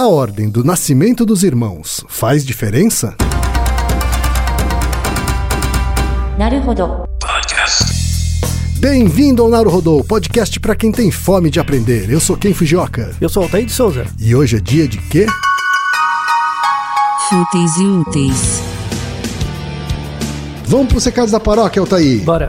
A 0.00 0.08
ordem 0.08 0.48
do 0.48 0.64
nascimento 0.64 1.26
dos 1.26 1.44
irmãos 1.44 2.02
faz 2.08 2.42
diferença? 2.42 3.14
Bem-vindo 8.78 9.42
ao 9.42 9.50
Naruhodô, 9.50 10.02
podcast 10.02 10.58
para 10.58 10.74
quem 10.74 10.90
tem 10.90 11.10
fome 11.10 11.50
de 11.50 11.60
aprender. 11.60 12.08
Eu 12.08 12.18
sou 12.18 12.34
Ken 12.34 12.54
Fujioka. 12.54 13.14
Eu 13.20 13.28
sou 13.28 13.42
Altair 13.42 13.66
de 13.66 13.72
Souza. 13.72 14.06
E 14.18 14.34
hoje 14.34 14.56
é 14.56 14.60
dia 14.60 14.88
de 14.88 14.96
quê? 14.96 15.26
Fúteis 17.28 17.76
e 17.76 17.84
úteis. 17.84 18.62
Vamos 20.64 20.86
para 20.86 20.96
os 20.96 21.04
recados 21.04 21.30
da 21.30 21.40
paróquia, 21.40 21.78
Altair. 21.78 22.24
Bora. 22.24 22.48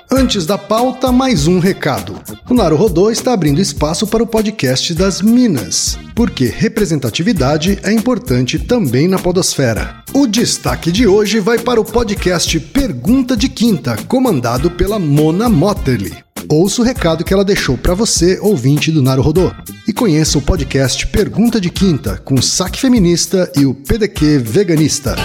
Antes 0.13 0.45
da 0.45 0.57
pauta, 0.57 1.09
mais 1.09 1.47
um 1.47 1.57
recado. 1.57 2.19
O 2.49 2.53
Naruhodô 2.53 3.09
está 3.09 3.31
abrindo 3.31 3.61
espaço 3.61 4.05
para 4.05 4.21
o 4.21 4.27
podcast 4.27 4.93
das 4.93 5.21
Minas, 5.21 5.97
porque 6.13 6.47
representatividade 6.47 7.79
é 7.81 7.93
importante 7.93 8.59
também 8.59 9.07
na 9.07 9.17
podosfera. 9.17 10.03
O 10.13 10.27
destaque 10.27 10.91
de 10.91 11.07
hoje 11.07 11.39
vai 11.39 11.57
para 11.57 11.79
o 11.79 11.85
podcast 11.85 12.59
Pergunta 12.59 13.37
de 13.37 13.47
Quinta, 13.47 13.95
comandado 14.05 14.69
pela 14.69 14.99
Mona 14.99 15.47
Motterly. 15.47 16.13
Ouça 16.49 16.81
o 16.81 16.85
recado 16.85 17.23
que 17.23 17.33
ela 17.33 17.45
deixou 17.45 17.77
para 17.77 17.93
você, 17.93 18.37
ouvinte 18.41 18.91
do 18.91 19.01
Naruhodô, 19.01 19.49
e 19.87 19.93
conheça 19.93 20.37
o 20.37 20.41
podcast 20.41 21.07
Pergunta 21.07 21.61
de 21.61 21.69
Quinta 21.69 22.17
com 22.25 22.35
o 22.35 22.43
Saque 22.43 22.81
Feminista 22.81 23.49
e 23.55 23.65
o 23.65 23.73
PDQ 23.73 24.39
Veganista. 24.39 25.15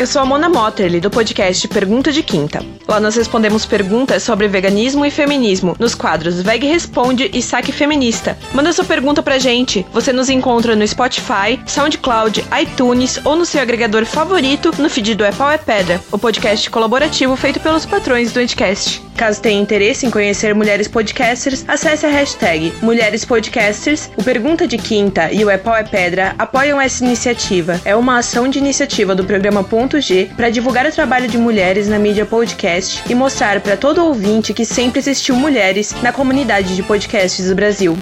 Eu 0.00 0.06
sou 0.06 0.22
a 0.22 0.24
Mona 0.24 0.48
Motterly, 0.48 0.98
do 0.98 1.10
podcast 1.10 1.68
Pergunta 1.68 2.10
de 2.10 2.22
Quinta. 2.22 2.64
Lá 2.88 2.98
nós 2.98 3.16
respondemos 3.16 3.66
perguntas 3.66 4.22
sobre 4.22 4.48
veganismo 4.48 5.04
e 5.04 5.10
feminismo 5.10 5.76
nos 5.78 5.94
quadros 5.94 6.40
Veg 6.40 6.66
Responde 6.66 7.30
e 7.34 7.42
Saque 7.42 7.70
Feminista. 7.70 8.34
Manda 8.54 8.72
sua 8.72 8.86
pergunta 8.86 9.22
pra 9.22 9.38
gente. 9.38 9.84
Você 9.92 10.10
nos 10.10 10.30
encontra 10.30 10.74
no 10.74 10.88
Spotify, 10.88 11.60
SoundCloud, 11.66 12.42
iTunes 12.62 13.20
ou 13.26 13.36
no 13.36 13.44
seu 13.44 13.60
agregador 13.60 14.06
favorito 14.06 14.72
no 14.78 14.88
feed 14.88 15.16
do 15.16 15.22
É 15.22 15.32
Pau 15.32 15.50
é 15.50 15.58
Pedra, 15.58 16.00
o 16.10 16.18
podcast 16.18 16.70
colaborativo 16.70 17.36
feito 17.36 17.60
pelos 17.60 17.84
patrões 17.84 18.32
do 18.32 18.40
Anticast. 18.40 19.02
Caso 19.20 19.42
tenha 19.42 19.60
interesse 19.60 20.06
em 20.06 20.10
conhecer 20.10 20.54
mulheres 20.54 20.88
podcasters, 20.88 21.62
acesse 21.68 22.06
a 22.06 22.08
hashtag 22.08 22.72
Mulheres 22.80 23.22
Podcasters. 23.22 24.10
O 24.16 24.24
Pergunta 24.24 24.66
de 24.66 24.78
Quinta 24.78 25.30
e 25.30 25.44
o 25.44 25.50
É 25.50 25.58
Pau 25.58 25.76
é 25.76 25.84
Pedra 25.84 26.34
apoiam 26.38 26.80
essa 26.80 27.04
iniciativa. 27.04 27.78
É 27.84 27.94
uma 27.94 28.16
ação 28.16 28.48
de 28.48 28.58
iniciativa 28.58 29.14
do 29.14 29.22
programa 29.22 29.62
Ponto 29.62 29.89
G 29.98 30.30
para 30.36 30.50
divulgar 30.50 30.84
o 30.84 30.92
trabalho 30.92 31.26
de 31.26 31.38
mulheres 31.38 31.88
na 31.88 31.98
mídia 31.98 32.26
podcast 32.26 33.02
e 33.08 33.14
mostrar 33.14 33.60
para 33.60 33.78
todo 33.78 34.04
ouvinte 34.04 34.52
que 34.52 34.66
sempre 34.66 34.98
existiu 34.98 35.34
mulheres 35.34 35.94
na 36.02 36.12
comunidade 36.12 36.76
de 36.76 36.82
podcasts 36.82 37.48
do 37.48 37.54
Brasil. 37.54 37.96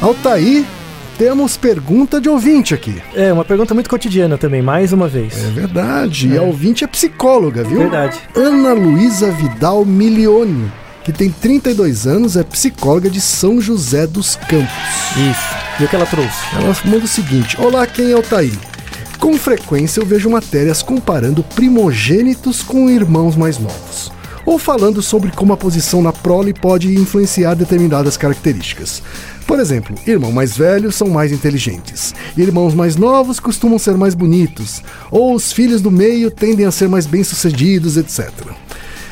Altair, 0.00 0.64
temos 1.18 1.56
pergunta 1.56 2.20
de 2.20 2.28
ouvinte 2.28 2.74
aqui. 2.74 3.00
É, 3.14 3.32
uma 3.32 3.44
pergunta 3.44 3.72
muito 3.72 3.88
cotidiana 3.88 4.36
também, 4.36 4.62
mais 4.62 4.92
uma 4.92 5.08
vez. 5.08 5.44
É 5.44 5.50
verdade. 5.50 6.28
E 6.28 6.36
a 6.36 6.42
ouvinte 6.42 6.84
é 6.84 6.86
psicóloga, 6.86 7.62
viu? 7.64 7.78
Verdade. 7.78 8.18
Ana 8.34 8.72
Luísa 8.72 9.30
Vidal 9.30 9.84
Milione, 9.84 10.70
que 11.04 11.12
tem 11.12 11.30
32 11.30 12.06
anos, 12.06 12.36
é 12.36 12.42
psicóloga 12.42 13.08
de 13.08 13.20
São 13.20 13.60
José 13.60 14.06
dos 14.06 14.36
Campos. 14.36 14.72
Isso. 15.16 15.64
E 15.80 15.84
o 15.84 15.88
que 15.88 15.96
ela 15.96 16.06
trouxe? 16.06 16.38
Ela 16.54 16.76
manda 16.84 17.04
o 17.04 17.08
seguinte: 17.08 17.56
Olá, 17.60 17.86
quem 17.86 18.10
é 18.10 18.16
o 18.16 18.22
Taí? 18.22 18.52
Com 19.18 19.38
frequência 19.38 20.00
eu 20.00 20.06
vejo 20.06 20.28
matérias 20.28 20.82
comparando 20.82 21.42
primogênitos 21.42 22.62
com 22.62 22.90
irmãos 22.90 23.36
mais 23.36 23.58
novos. 23.58 24.12
Ou 24.44 24.58
falando 24.58 25.00
sobre 25.00 25.30
como 25.30 25.52
a 25.52 25.56
posição 25.56 26.02
na 26.02 26.12
prole 26.12 26.52
pode 26.52 26.94
influenciar 26.94 27.54
determinadas 27.54 28.16
características. 28.16 29.02
Por 29.46 29.58
exemplo, 29.58 29.96
irmãos 30.06 30.32
mais 30.32 30.56
velhos 30.56 30.94
são 30.94 31.08
mais 31.08 31.32
inteligentes, 31.32 32.14
irmãos 32.36 32.74
mais 32.74 32.96
novos 32.96 33.38
costumam 33.38 33.78
ser 33.78 33.94
mais 33.96 34.14
bonitos, 34.14 34.82
ou 35.10 35.34
os 35.34 35.52
filhos 35.52 35.82
do 35.82 35.90
meio 35.90 36.30
tendem 36.30 36.66
a 36.66 36.70
ser 36.70 36.88
mais 36.88 37.06
bem-sucedidos, 37.06 37.96
etc. 37.96 38.30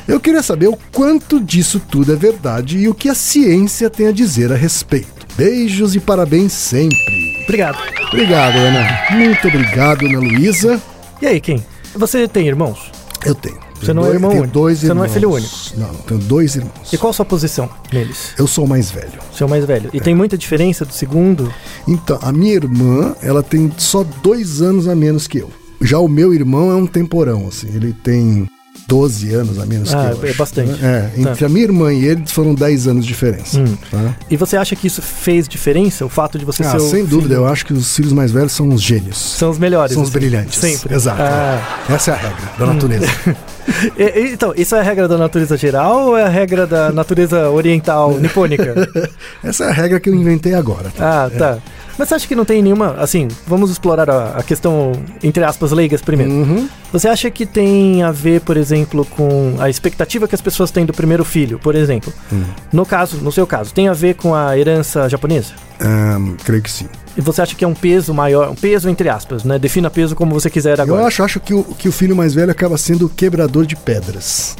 Eu 0.06 0.18
queria 0.18 0.42
saber 0.42 0.68
o 0.68 0.78
quanto 0.90 1.38
disso 1.38 1.80
tudo 1.80 2.12
é 2.12 2.16
verdade 2.16 2.78
e 2.78 2.88
o 2.88 2.94
que 2.94 3.08
a 3.08 3.14
ciência 3.14 3.88
tem 3.88 4.08
a 4.08 4.12
dizer 4.12 4.52
a 4.52 4.56
respeito. 4.56 5.26
Beijos 5.36 5.94
e 5.94 6.00
parabéns 6.00 6.52
sempre. 6.52 7.31
Obrigado. 7.44 7.78
Obrigado, 8.12 8.56
Ana. 8.56 8.98
Muito 9.10 9.48
obrigado, 9.48 10.06
Ana 10.06 10.18
Luísa. 10.18 10.80
E 11.20 11.26
aí, 11.26 11.40
quem? 11.40 11.62
Você 11.94 12.26
tem 12.28 12.46
irmãos? 12.48 12.90
Eu 13.24 13.34
tenho. 13.34 13.58
Você 13.80 13.92
não 13.92 14.02
é 14.02 14.06
Dois- 14.06 14.14
irmão 14.14 14.30
tenho 14.30 14.42
único? 14.42 14.54
dois 14.58 14.78
Você 14.78 14.86
não 14.94 15.02
é 15.04 15.08
irmãos. 15.08 15.12
filho 15.14 15.30
único? 15.32 15.54
Não, 15.76 15.94
tenho 16.02 16.20
dois 16.20 16.54
irmãos. 16.54 16.92
E 16.92 16.96
qual 16.98 17.10
a 17.10 17.12
sua 17.12 17.24
posição 17.24 17.68
neles? 17.92 18.32
Eu 18.38 18.46
sou 18.46 18.64
o 18.64 18.68
mais 18.68 18.90
velho. 18.92 19.18
Você 19.32 19.42
é 19.42 19.46
o 19.46 19.48
mais 19.48 19.64
velho. 19.64 19.90
E 19.92 20.00
tem 20.00 20.14
muita 20.14 20.38
diferença 20.38 20.84
do 20.84 20.92
segundo? 20.92 21.52
Então, 21.86 22.18
a 22.22 22.30
minha 22.32 22.54
irmã, 22.54 23.14
ela 23.20 23.42
tem 23.42 23.72
só 23.76 24.04
dois 24.22 24.62
anos 24.62 24.86
a 24.86 24.94
menos 24.94 25.26
que 25.26 25.38
eu. 25.38 25.50
Já 25.80 25.98
o 25.98 26.06
meu 26.06 26.32
irmão 26.32 26.70
é 26.70 26.76
um 26.76 26.86
temporão, 26.86 27.48
assim. 27.48 27.68
Ele 27.74 27.92
tem 27.92 28.48
12 28.88 29.32
anos 29.34 29.58
a 29.58 29.64
menos 29.66 29.94
Ah, 29.94 30.10
que 30.14 30.18
eu. 30.22 30.26
é 30.26 30.28
acho, 30.30 30.38
bastante. 30.38 30.84
É, 30.84 31.10
entre 31.16 31.34
Tá. 31.36 31.46
a 31.46 31.48
minha 31.48 31.64
irmã 31.64 31.92
e 31.92 32.04
ele 32.04 32.24
foram 32.26 32.54
10 32.54 32.86
anos 32.86 33.04
de 33.04 33.08
diferença. 33.08 33.58
Hum. 33.58 33.76
tá? 33.90 34.14
E 34.30 34.36
você 34.36 34.56
acha 34.56 34.74
que 34.76 34.86
isso 34.86 35.00
fez 35.00 35.48
diferença? 35.48 36.04
O 36.04 36.08
fato 36.08 36.38
de 36.38 36.44
você 36.44 36.62
Ah, 36.62 36.72
ser 36.72 36.80
sem 36.80 37.04
dúvida, 37.04 37.34
eu 37.34 37.46
acho 37.46 37.64
que 37.64 37.72
os 37.72 37.94
filhos 37.94 38.12
mais 38.12 38.30
velhos 38.32 38.52
são 38.52 38.68
os 38.68 38.82
gênios. 38.82 39.16
São 39.16 39.50
os 39.50 39.58
melhores. 39.58 39.92
São 39.94 40.02
os 40.02 40.08
assim, 40.10 40.18
brilhantes. 40.18 40.58
Sempre. 40.58 40.94
Exato. 40.94 41.22
Ah. 41.22 41.78
Essa 41.88 42.10
é 42.10 42.14
a 42.14 42.16
regra 42.16 42.50
da 42.58 42.66
natureza. 42.66 43.06
E- 43.96 44.32
Então, 44.32 44.52
isso 44.56 44.74
é 44.74 44.80
a 44.80 44.82
regra 44.82 45.06
da 45.06 45.16
natureza 45.16 45.56
geral 45.56 46.08
ou 46.08 46.18
é 46.18 46.24
a 46.24 46.28
regra 46.28 46.66
da 46.66 46.90
natureza 46.90 47.48
oriental 47.48 48.18
nipônica? 48.18 48.74
Essa 49.42 49.64
é 49.64 49.68
a 49.68 49.72
regra 49.72 50.00
que 50.00 50.10
eu 50.10 50.14
inventei 50.16 50.52
agora. 50.54 50.90
tá? 50.90 51.26
Ah, 51.26 51.30
tá. 51.30 51.58
Mas 51.98 52.08
você 52.08 52.14
acha 52.14 52.26
que 52.28 52.34
não 52.34 52.44
tem 52.44 52.62
nenhuma. 52.62 52.94
Assim, 52.98 53.28
vamos 53.46 53.70
explorar 53.70 54.08
a, 54.08 54.38
a 54.38 54.42
questão, 54.42 54.92
entre 55.22 55.44
aspas, 55.44 55.72
leigas 55.72 56.02
primeiro. 56.02 56.32
Uhum. 56.32 56.68
Você 56.92 57.08
acha 57.08 57.30
que 57.30 57.46
tem 57.46 58.02
a 58.02 58.10
ver, 58.10 58.40
por 58.42 58.56
exemplo, 58.56 59.04
com 59.04 59.56
a 59.58 59.70
expectativa 59.70 60.28
que 60.28 60.34
as 60.34 60.40
pessoas 60.40 60.70
têm 60.70 60.84
do 60.84 60.92
primeiro 60.92 61.24
filho, 61.24 61.58
por 61.58 61.74
exemplo? 61.74 62.12
Hum. 62.32 62.44
No 62.72 62.84
caso, 62.84 63.16
no 63.18 63.32
seu 63.32 63.46
caso, 63.46 63.72
tem 63.72 63.88
a 63.88 63.92
ver 63.92 64.14
com 64.14 64.34
a 64.34 64.58
herança 64.58 65.08
japonesa? 65.08 65.54
Ahn, 65.84 66.36
creio 66.44 66.62
que 66.62 66.70
sim. 66.70 66.86
E 67.16 67.20
você 67.20 67.42
acha 67.42 67.54
que 67.56 67.64
é 67.64 67.68
um 67.68 67.74
peso 67.74 68.14
maior, 68.14 68.48
um 68.50 68.54
peso 68.54 68.88
entre 68.88 69.08
aspas, 69.08 69.42
né? 69.44 69.58
Defina 69.58 69.90
peso 69.90 70.14
como 70.14 70.32
você 70.32 70.48
quiser 70.48 70.80
agora. 70.80 71.02
Eu 71.02 71.06
acho, 71.06 71.22
acho 71.22 71.40
que, 71.40 71.52
o, 71.52 71.62
que 71.64 71.88
o 71.88 71.92
filho 71.92 72.14
mais 72.16 72.32
velho 72.34 72.50
acaba 72.50 72.78
sendo 72.78 73.06
o 73.06 73.08
quebrador 73.08 73.66
de 73.66 73.74
pedras. 73.76 74.56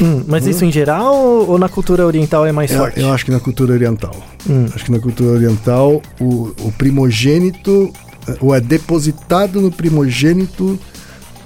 Hum, 0.00 0.24
mas 0.26 0.46
isso 0.46 0.64
em 0.64 0.72
geral 0.72 1.14
ou 1.14 1.56
na 1.58 1.68
cultura 1.68 2.04
oriental 2.04 2.44
é 2.44 2.52
mais 2.52 2.70
Eu, 2.72 2.78
forte? 2.78 3.00
eu 3.00 3.12
acho 3.12 3.24
que 3.24 3.30
na 3.30 3.40
cultura 3.40 3.72
oriental. 3.72 4.14
Hum. 4.48 4.66
Acho 4.74 4.84
que 4.84 4.90
na 4.92 4.98
cultura 4.98 5.30
oriental 5.30 6.02
o, 6.20 6.52
o 6.60 6.72
primogênito, 6.76 7.90
ou 8.40 8.54
é 8.54 8.60
depositado 8.60 9.60
no 9.60 9.70
primogênito 9.70 10.78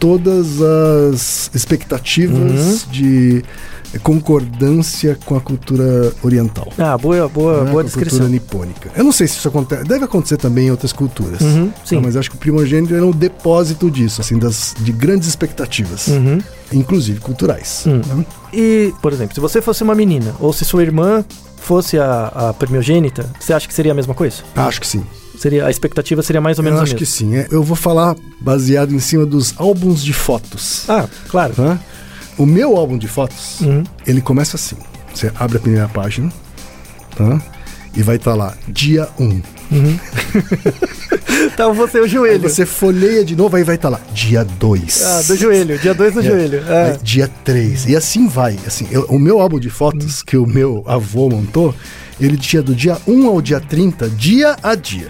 todas 0.01 0.61
as 0.63 1.51
expectativas 1.55 2.85
Uhum. 2.85 2.91
de 2.93 3.45
concordância 4.03 5.19
com 5.25 5.37
a 5.37 5.41
cultura 5.41 6.13
oriental. 6.23 6.71
Ah, 6.79 6.97
boa, 6.99 7.29
boa, 7.29 7.65
né, 7.65 7.71
boa 7.71 7.83
com 7.83 7.87
descrição. 7.87 8.19
cultura 8.21 8.29
nipônica. 8.33 8.91
Eu 8.97 9.05
não 9.05 9.13
sei 9.13 9.27
se 9.27 9.39
isso 9.39 9.49
acontece. 9.49 9.85
Deve 9.85 10.05
acontecer 10.05 10.37
também 10.37 10.67
em 10.67 10.71
outras 10.71 10.93
culturas. 10.93 11.41
Uhum, 11.41 11.73
sim. 11.85 11.97
Tá, 11.97 12.03
mas 12.03 12.17
acho 12.17 12.31
que 12.31 12.37
o 12.37 12.39
primogênito 12.39 12.95
é 12.95 13.03
um 13.03 13.11
depósito 13.11 13.91
disso, 13.91 14.21
assim, 14.21 14.39
das, 14.39 14.75
de 14.79 14.93
grandes 14.93 15.29
expectativas, 15.29 16.09
Uhum. 16.09 16.39
inclusive 16.73 17.21
culturais. 17.21 17.85
Hum. 17.87 18.01
né? 18.07 18.27
E, 18.53 18.93
por 19.01 19.13
exemplo, 19.13 19.35
se 19.35 19.41
você 19.41 19.63
fosse 19.63 19.83
uma 19.83 19.95
menina, 19.95 20.35
ou 20.41 20.53
se 20.53 20.65
sua 20.65 20.83
irmã 20.83 21.25
fosse 21.57 21.99
a, 21.99 22.27
a 22.35 22.53
primogênita, 22.55 23.29
você 23.39 23.53
acha 23.53 23.67
que 23.69 23.75
seria 23.75 23.93
a 23.93 23.95
mesma 23.95 24.15
coisa? 24.15 24.37
Acho 24.57 24.81
que 24.81 24.87
sim. 24.87 25.05
Seria, 25.39 25.67
a 25.67 25.71
expectativa 25.71 26.21
seria 26.23 26.41
mais 26.41 26.59
ou 26.59 26.65
menos 26.65 26.79
Eu 26.79 26.83
acho 26.83 26.97
que 26.97 27.07
sim. 27.07 27.37
É, 27.37 27.47
Eu 27.51 27.63
vou 27.63 27.77
falar 27.77 28.17
baseado 28.41 28.93
em 28.93 28.99
cima 28.99 29.25
dos 29.25 29.55
álbuns 29.57 30.03
de 30.03 30.13
fotos. 30.13 30.85
Ah, 30.89 31.07
claro. 31.29 31.55
tá? 31.55 31.79
O 32.39 32.47
meu 32.47 32.77
álbum 32.77 32.97
de 32.97 33.09
fotos, 33.09 33.61
Uhum. 33.61 33.83
ele 34.07 34.21
começa 34.21 34.57
assim. 34.57 34.77
Você 35.13 35.31
abre 35.35 35.57
a 35.57 35.61
primeira 35.61 35.89
página, 35.89 36.33
tá? 37.17 37.43
E 37.97 38.03
vai 38.03 38.17
estar 38.17 38.35
lá, 38.35 38.55
dia 38.69 39.09
1. 39.19 39.41
Então 41.53 41.73
você 41.73 41.99
é 41.99 42.01
o 42.01 42.05
Aí 42.05 42.11
joelho. 42.11 42.41
você 42.49 42.67
folheia 42.67 43.25
de 43.25 43.37
novo, 43.37 43.57
aí 43.57 43.63
vai 43.63 43.77
estar 43.77 43.89
lá, 43.89 44.01
dia 44.13 44.45
2. 44.45 45.03
Ah, 45.05 45.23
do 45.23 45.37
joelho. 45.37 45.79
Dia 45.79 45.95
2 45.95 46.15
do 46.15 46.23
joelho. 46.23 46.59
Aí, 46.67 46.91
Ah. 46.93 46.99
dia 47.03 47.31
3. 47.45 47.87
E 47.87 47.95
assim 47.97 48.27
vai. 48.27 48.59
Assim, 48.67 48.87
eu- 48.91 49.05
o 49.09 49.19
meu 49.19 49.41
álbum 49.41 49.59
de 49.61 49.71
fotos 49.71 50.23
que 50.23 50.37
o 50.37 50.47
meu 50.47 50.83
avô 50.87 51.29
montou, 51.29 51.75
ele 52.21 52.37
tinha 52.37 52.63
do 52.63 52.75
dia 52.75 52.97
1 53.07 53.27
ao 53.29 53.41
dia 53.41 53.61
30, 53.61 54.09
dia 54.11 54.57
a 54.63 54.75
dia. 54.75 55.09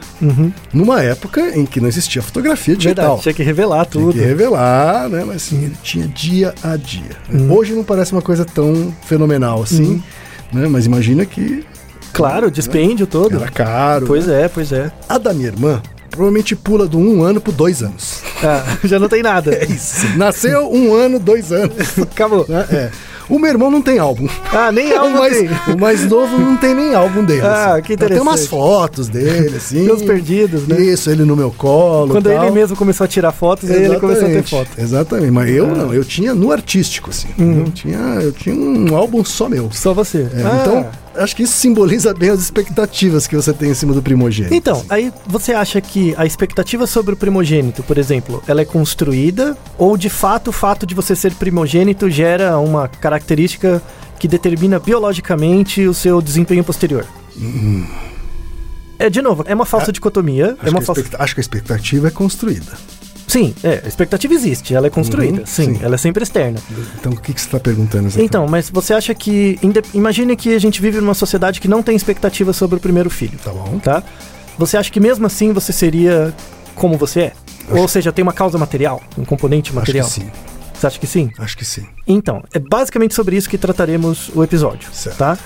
Numa 0.73 1.03
época 1.03 1.41
em 1.57 1.65
que 1.65 1.81
não 1.81 1.89
existia 1.89 2.21
fotografia 2.23 2.77
digital. 2.77 3.05
Verdade, 3.05 3.23
tinha 3.23 3.35
que 3.35 3.43
revelar 3.43 3.85
tudo. 3.87 4.13
que 4.13 4.19
revelar, 4.21 5.09
né? 5.09 5.25
Mas 5.27 5.37
assim, 5.37 5.65
ele 5.65 5.77
tinha 5.83 6.07
dia 6.07 6.55
a 6.63 6.77
dia. 6.77 7.17
Uhum. 7.33 7.53
Hoje 7.53 7.73
não 7.75 7.85
parece 7.85 8.13
uma 8.13 8.23
coisa 8.23 8.45
tão 8.45 8.95
fenomenal 9.05 9.63
assim. 9.63 10.03
né? 10.53 10.67
Mas 10.69 10.87
imagina 10.87 11.25
que 11.25 11.65
Claro, 12.13 12.51
dispêndio 12.51 13.07
todo. 13.07 13.37
era 13.37 13.51
caro. 13.51 14.07
Pois 14.07 14.27
né? 14.27 14.43
é, 14.45 14.49
pois 14.49 14.73
é. 14.73 14.91
A 15.09 15.19
da 15.19 15.33
minha 15.33 15.49
irmã 15.49 15.81
provavelmente 16.11 16.57
pula 16.57 16.87
do 16.89 16.99
um 16.99 17.23
ano 17.23 17.41
pro 17.41 17.53
dois 17.53 17.83
anos. 17.83 18.23
Ah, 18.43 18.65
já 18.83 18.99
não 18.99 19.09
tem 19.09 19.23
nada. 19.23 19.55
É 19.55 19.65
isso. 19.67 20.17
Nasceu 20.17 20.69
um 20.73 20.93
ano, 20.95 21.19
dois 21.21 21.53
anos. 21.53 21.97
Acabou. 21.99 22.45
né? 22.49 22.67
É. 22.71 22.91
O 23.29 23.39
meu 23.39 23.51
irmão 23.51 23.71
não 23.71 23.83
tem 23.83 23.99
álbum. 23.99 24.27
Ah, 24.53 24.73
nem 24.73 24.93
o, 24.95 24.99
algo 25.01 25.19
mais, 25.19 25.37
tem. 25.37 25.49
o 25.75 25.79
mais 25.79 26.05
novo 26.09 26.39
não 26.39 26.57
tem 26.57 26.75
nem 26.75 26.95
álbum 26.95 27.25
dele. 27.25 27.43
Ah, 27.43 27.75
assim. 27.75 27.83
que 27.83 27.97
Tem 27.97 28.07
umas 28.21 28.41
interessante. 28.43 28.49
fotos 28.49 29.09
dele, 29.09 29.57
assim. 29.57 29.83
Meus 29.85 30.03
perdidos, 30.03 30.67
né? 30.67 30.81
Isso, 30.81 31.11
ele 31.11 31.25
no 31.25 31.37
meu 31.37 31.51
colo. 31.51 32.11
Quando 32.13 32.31
tal. 32.31 32.43
ele 32.45 32.53
mesmo 32.53 32.77
começou 32.77 33.05
a 33.05 33.09
tirar 33.09 33.33
fotos, 33.33 33.71
aí 33.71 33.85
ele 33.85 34.01
começou 34.01 34.25
a 34.25 34.31
ter 34.31 34.37
Exatamente, 34.39 34.51
foto. 34.51 34.69
Ah. 34.79 34.83
Exatamente, 34.83 35.31
mas 35.31 35.51
eu 35.51 35.67
não, 35.67 35.93
eu 35.93 36.05
tinha 36.05 36.35
no 36.35 36.51
artístico, 36.53 37.11
assim. 37.11 37.29
Uhum. 37.39 37.65
Eu, 37.67 37.73
tinha, 37.73 37.99
eu 37.99 38.33
tinha 38.33 38.55
um 38.55 38.97
álbum 38.97 39.25
só 39.25 39.49
meu. 39.49 39.69
Só 39.73 39.93
você. 39.93 40.27
É, 40.35 40.43
Ah. 40.45 40.59
Então, 40.63 40.87
acho 41.19 41.37
que 41.37 41.43
isso 41.43 41.55
simboliza 41.55 42.15
bem 42.15 42.31
as 42.31 42.41
expectativas 42.41 43.27
que 43.27 43.37
você 43.37 43.53
tem 43.53 43.71
em 43.71 43.75
cima 43.75 43.93
do 43.93 44.03
primogênito. 44.03 44.55
Então, 44.55 44.85
aí 44.89 45.13
você 45.27 45.53
acha 45.53 45.81
que 45.81 46.15
a 46.17 46.25
expectativa 46.25 46.87
sobre 46.87 47.15
o 47.15 47.17
primogênito, 47.17 47.83
por 47.83 47.99
exemplo, 47.99 48.43
ela 48.47 48.61
é 48.61 48.65
construída 48.65 49.57
ou 49.77 49.97
de 49.97 50.09
fato 50.09 50.49
o 50.49 50.53
fato 50.53 50.87
de 50.87 50.95
você 50.95 51.15
ser 51.17 51.35
primogênito 51.35 52.09
gera 52.11 52.59
uma 52.59 52.89
característica 52.89 53.83
que 54.19 54.27
determina 54.27 54.79
biologicamente 54.79 55.87
o 55.87 55.95
seu 55.95 56.21
desempenho 56.21 56.65
posterior? 56.65 57.07
É, 58.99 59.09
de 59.09 59.23
novo, 59.23 59.45
é 59.47 59.55
uma 59.55 59.65
falsa 59.65 59.93
dicotomia. 59.93 60.57
Acho, 60.59 60.67
É 60.67 60.71
uma 60.71 60.81
que 60.81 60.87
falsa... 60.87 61.05
acho 61.19 61.35
que 61.35 61.41
a 61.41 61.43
expectativa 61.43 62.09
é 62.09 62.11
construída. 62.11 62.73
Sim, 63.29 63.55
é, 63.63 63.83
a 63.85 63.87
expectativa 63.87 64.33
existe, 64.33 64.75
ela 64.75 64.87
é 64.87 64.91
construída. 64.91 65.41
Uhum, 65.41 65.47
sim, 65.47 65.77
sim. 65.77 65.81
ela 65.83 65.95
é 65.95 65.99
sempre 65.99 66.23
externa. 66.23 66.59
Então, 66.99 67.13
o 67.13 67.17
que, 67.21 67.35
que 67.35 67.41
você 67.41 67.47
está 67.47 67.61
perguntando 67.61 68.07
exatamente? 68.07 68.27
Então, 68.27 68.49
mas 68.49 68.71
você 68.71 68.95
acha 68.95 69.15
que. 69.15 69.59
Imagine 69.95 70.35
que 70.35 70.55
a 70.55 70.59
gente 70.59 70.81
vive 70.81 70.99
numa 71.01 71.15
sociedade 71.15 71.61
que 71.61 71.69
não 71.69 71.83
tem 71.83 71.95
expectativa 71.95 72.53
sobre 72.53 72.79
o 72.79 72.81
primeiro 72.81 73.11
filho. 73.11 73.39
Tá 73.45 73.53
bom. 73.53 73.79
tá? 73.79 74.03
Você 74.57 74.77
acha 74.77 74.91
que 74.91 74.99
mesmo 74.99 75.27
assim 75.27 75.53
você 75.53 75.73
seria 75.73 76.35
como 76.75 76.97
você 76.97 77.21
é? 77.21 77.33
Ou 77.71 77.87
seja, 77.87 78.11
tem 78.13 78.23
uma 78.23 78.33
causa 78.33 78.57
material, 78.57 79.03
um 79.17 79.25
componente 79.25 79.71
Acho 79.71 79.79
material? 79.79 80.07
que 80.07 80.13
sim. 80.13 80.31
Você 80.73 80.87
acha 80.87 80.99
que 80.99 81.07
sim? 81.07 81.31
Acho 81.39 81.57
que 81.57 81.65
sim. 81.65 81.87
Então, 82.07 82.43
é 82.55 82.59
basicamente 82.59 83.15
sobre 83.15 83.37
isso 83.37 83.49
que 83.51 83.59
trataremos 83.59 84.31
o 84.35 84.43
episódio, 84.43 84.89
Certo. 84.93 85.17
tá? 85.19 85.37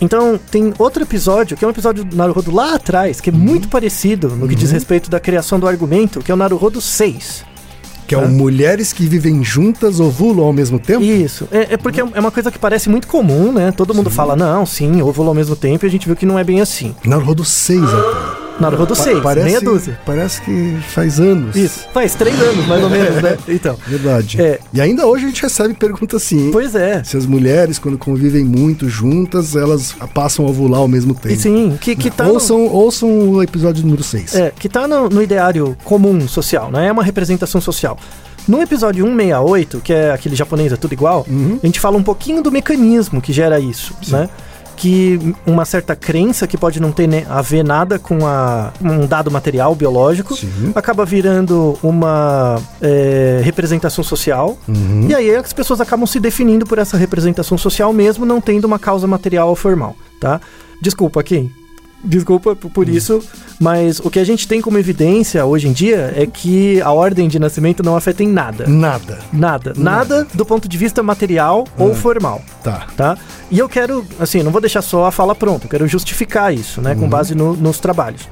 Então, 0.00 0.38
tem 0.50 0.72
outro 0.78 1.02
episódio, 1.02 1.56
que 1.56 1.64
é 1.64 1.68
um 1.68 1.70
episódio 1.70 2.04
do 2.04 2.16
Naruhodo 2.16 2.54
lá 2.54 2.74
atrás, 2.74 3.20
que 3.20 3.30
é 3.30 3.32
muito 3.32 3.68
parecido 3.68 4.28
no 4.28 4.48
que 4.48 4.54
diz 4.54 4.70
respeito 4.70 5.10
da 5.10 5.18
criação 5.18 5.58
do 5.58 5.66
argumento, 5.66 6.20
que 6.20 6.30
é 6.30 6.34
o 6.34 6.36
Naruhodo 6.36 6.80
6. 6.80 7.44
Que 8.06 8.14
é 8.14 8.18
o 8.18 8.26
mulheres 8.28 8.92
que 8.92 9.06
vivem 9.06 9.44
juntas 9.44 10.00
ovulam 10.00 10.46
ao 10.46 10.52
mesmo 10.52 10.78
tempo? 10.78 11.02
Isso, 11.02 11.46
é, 11.50 11.74
é 11.74 11.76
porque 11.76 12.00
é 12.00 12.04
uma 12.04 12.30
coisa 12.30 12.50
que 12.50 12.58
parece 12.58 12.88
muito 12.88 13.06
comum, 13.06 13.52
né? 13.52 13.70
Todo 13.70 13.92
mundo 13.92 14.08
fala, 14.08 14.34
não, 14.34 14.64
sim, 14.64 15.02
óvulo 15.02 15.28
ao 15.28 15.34
mesmo 15.34 15.54
tempo, 15.54 15.84
e 15.84 15.88
a 15.88 15.90
gente 15.90 16.06
viu 16.06 16.16
que 16.16 16.24
não 16.24 16.38
é 16.38 16.44
bem 16.44 16.60
assim. 16.60 16.94
Naruhodo 17.04 17.44
6 17.44 17.82
até. 17.82 18.47
Naruhodo 18.60 18.94
6, 18.94 19.20
parece, 19.20 19.46
meia 19.46 19.60
dúzia. 19.60 19.98
Parece 20.04 20.42
que 20.42 20.76
faz 20.88 21.20
anos. 21.20 21.54
Isso, 21.54 21.86
faz 21.94 22.14
três 22.14 22.40
anos, 22.40 22.66
mais 22.66 22.82
ou 22.82 22.90
menos, 22.90 23.22
né? 23.22 23.36
Então, 23.48 23.76
Verdade. 23.86 24.40
É. 24.40 24.58
E 24.72 24.80
ainda 24.80 25.06
hoje 25.06 25.24
a 25.26 25.28
gente 25.28 25.42
recebe 25.42 25.74
pergunta 25.74 26.16
assim, 26.16 26.46
hein? 26.46 26.50
pois 26.52 26.74
é. 26.74 27.02
Se 27.04 27.16
as 27.16 27.24
mulheres, 27.26 27.78
quando 27.78 27.96
convivem 27.96 28.44
muito 28.44 28.88
juntas, 28.88 29.54
elas 29.54 29.94
passam 30.12 30.44
a 30.44 30.48
ovular 30.48 30.80
ao 30.80 30.88
mesmo 30.88 31.14
tempo. 31.14 31.34
E 31.34 31.38
sim, 31.38 31.78
que, 31.80 31.94
que 31.94 32.10
tá 32.10 32.24
no- 32.24 32.34
ouçam, 32.34 32.66
ouçam 32.66 33.08
o 33.30 33.42
episódio 33.42 33.82
número 33.84 34.02
6. 34.02 34.34
É, 34.34 34.50
que 34.58 34.68
tá 34.68 34.88
no, 34.88 35.08
no 35.08 35.22
ideário 35.22 35.76
comum 35.84 36.26
social, 36.26 36.70
né? 36.70 36.88
É 36.88 36.92
uma 36.92 37.02
representação 37.04 37.60
social. 37.60 37.96
No 38.46 38.62
episódio 38.62 39.04
168, 39.04 39.80
que 39.80 39.92
é 39.92 40.10
aquele 40.10 40.34
japonês, 40.34 40.72
é 40.72 40.76
tudo 40.76 40.92
igual, 40.94 41.26
Uhum. 41.28 41.58
a 41.62 41.66
gente 41.66 41.78
fala 41.78 41.96
um 41.98 42.02
pouquinho 42.02 42.42
do 42.42 42.50
mecanismo 42.50 43.20
que 43.20 43.30
gera 43.32 43.60
isso, 43.60 43.94
né? 44.08 44.28
Que 44.80 45.34
uma 45.44 45.64
certa 45.64 45.96
crença 45.96 46.46
que 46.46 46.56
pode 46.56 46.80
não 46.80 46.92
ter 46.92 47.08
a 47.28 47.42
ver 47.42 47.64
nada 47.64 47.98
com 47.98 48.24
a, 48.24 48.72
um 48.80 49.06
dado 49.06 49.30
material 49.30 49.74
biológico 49.74 50.36
Sim. 50.36 50.72
acaba 50.74 51.04
virando 51.04 51.76
uma 51.82 52.60
é, 52.80 53.40
representação 53.42 54.04
social. 54.04 54.56
Uhum. 54.68 55.06
E 55.08 55.14
aí 55.14 55.34
as 55.34 55.52
pessoas 55.52 55.80
acabam 55.80 56.06
se 56.06 56.20
definindo 56.20 56.64
por 56.64 56.78
essa 56.78 56.96
representação 56.96 57.58
social 57.58 57.92
mesmo 57.92 58.24
não 58.24 58.40
tendo 58.40 58.66
uma 58.66 58.78
causa 58.78 59.06
material 59.06 59.54
formal, 59.56 59.96
tá? 60.20 60.40
Desculpa, 60.80 61.22
Kim. 61.22 61.50
Desculpa 62.04 62.54
por 62.54 62.88
isso, 62.88 63.20
mas 63.58 63.98
o 63.98 64.08
que 64.08 64.20
a 64.20 64.24
gente 64.24 64.46
tem 64.46 64.60
como 64.60 64.78
evidência 64.78 65.44
hoje 65.44 65.66
em 65.66 65.72
dia 65.72 66.12
é 66.16 66.26
que 66.26 66.80
a 66.80 66.92
ordem 66.92 67.26
de 67.26 67.38
nascimento 67.40 67.82
não 67.82 67.96
afeta 67.96 68.22
em 68.22 68.28
nada. 68.28 68.66
Nada. 68.68 69.18
Nada. 69.32 69.72
Nada 69.76 70.26
do 70.32 70.46
ponto 70.46 70.68
de 70.68 70.78
vista 70.78 71.02
material 71.02 71.66
ou 71.76 71.94
formal, 71.94 72.40
Tá. 72.62 72.86
tá? 72.96 73.18
E 73.50 73.58
eu 73.58 73.68
quero, 73.68 74.06
assim, 74.20 74.42
não 74.44 74.52
vou 74.52 74.60
deixar 74.60 74.80
só 74.80 75.06
a 75.06 75.10
fala 75.10 75.34
pronta, 75.34 75.66
eu 75.66 75.70
quero 75.70 75.88
justificar 75.88 76.54
isso, 76.54 76.80
né, 76.80 76.94
com 76.94 77.08
base 77.08 77.34
no- 77.34 77.56
nos 77.56 77.80
trabalhos. 77.80 78.28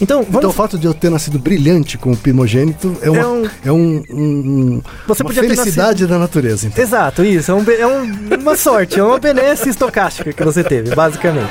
Então, 0.00 0.18
vamos... 0.22 0.36
Então 0.38 0.50
o 0.50 0.52
fato 0.52 0.78
de 0.78 0.86
eu 0.86 0.94
ter 0.94 1.10
nascido 1.10 1.40
brilhante 1.40 1.98
com 1.98 2.12
o 2.12 2.16
primogênito 2.16 2.96
é 3.02 3.10
uma, 3.10 3.18
É 3.20 3.26
um- 3.26 3.44
é 3.66 3.72
um, 3.72 4.02
um- 4.10 4.82
Você 5.08 5.24
uma 5.24 5.32
felicidade 5.32 6.06
da 6.06 6.18
natureza. 6.20 6.68
Então. 6.68 6.84
Exato, 6.84 7.24
isso. 7.24 7.50
É, 7.50 7.54
um 7.54 7.64
é 7.68 7.86
um- 7.86 8.40
uma 8.40 8.56
sorte, 8.56 9.00
é 9.00 9.02
uma 9.02 9.18
benesse 9.18 9.68
estocástica 9.68 10.32
que 10.32 10.44
você 10.44 10.62
teve, 10.62 10.94
basicamente. 10.94 11.50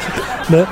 Né? 0.49 0.65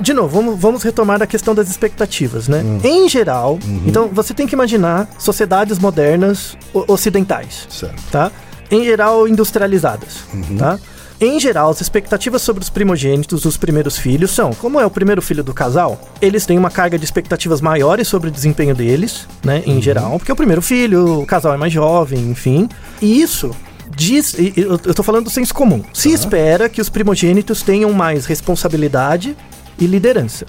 De 0.00 0.12
novo, 0.14 0.28
vamos, 0.28 0.60
vamos 0.60 0.82
retomar 0.82 1.20
a 1.22 1.26
questão 1.26 1.54
das 1.54 1.68
expectativas, 1.68 2.46
né? 2.48 2.62
Em 2.84 3.08
geral, 3.08 3.58
então 3.86 4.08
você 4.08 4.32
tem 4.32 4.46
que 4.46 4.54
imaginar 4.54 5.08
sociedades 5.18 5.78
modernas 5.78 6.56
ocidentais, 6.72 7.66
Certo. 7.68 8.00
tá? 8.10 8.30
Em 8.70 8.84
geral, 8.84 9.26
industrializadas, 9.26 10.24
tá? 10.58 10.78
Em 11.20 11.40
geral, 11.40 11.70
as 11.70 11.80
expectativas 11.80 12.42
sobre 12.42 12.62
os 12.62 12.70
primogênitos, 12.70 13.44
os 13.44 13.56
primeiros 13.56 13.98
filhos, 13.98 14.30
são, 14.30 14.52
como 14.52 14.78
é 14.78 14.86
o 14.86 14.90
primeiro 14.90 15.20
filho 15.20 15.42
do 15.42 15.52
casal, 15.52 16.00
eles 16.22 16.46
têm 16.46 16.56
uma 16.56 16.70
carga 16.70 16.96
de 16.96 17.04
expectativas 17.04 17.60
maiores 17.60 18.06
sobre 18.06 18.28
o 18.28 18.30
desempenho 18.30 18.72
deles, 18.72 19.26
né, 19.42 19.64
em 19.66 19.82
geral, 19.82 20.16
porque 20.18 20.30
é 20.30 20.34
o 20.34 20.36
primeiro 20.36 20.62
filho, 20.62 21.22
o 21.22 21.26
casal 21.26 21.52
é 21.52 21.56
mais 21.56 21.72
jovem, 21.72 22.20
enfim. 22.30 22.68
E 23.02 23.20
isso 23.20 23.50
diz, 23.96 24.36
eu 24.56 24.94
tô 24.94 25.02
falando 25.02 25.24
do 25.24 25.30
senso 25.30 25.52
comum. 25.52 25.82
Se 25.92 26.12
espera 26.12 26.68
que 26.68 26.80
os 26.80 26.88
primogênitos 26.88 27.62
tenham 27.62 27.92
mais 27.92 28.24
responsabilidade 28.26 29.36
e 29.80 29.86
liderança, 29.86 30.46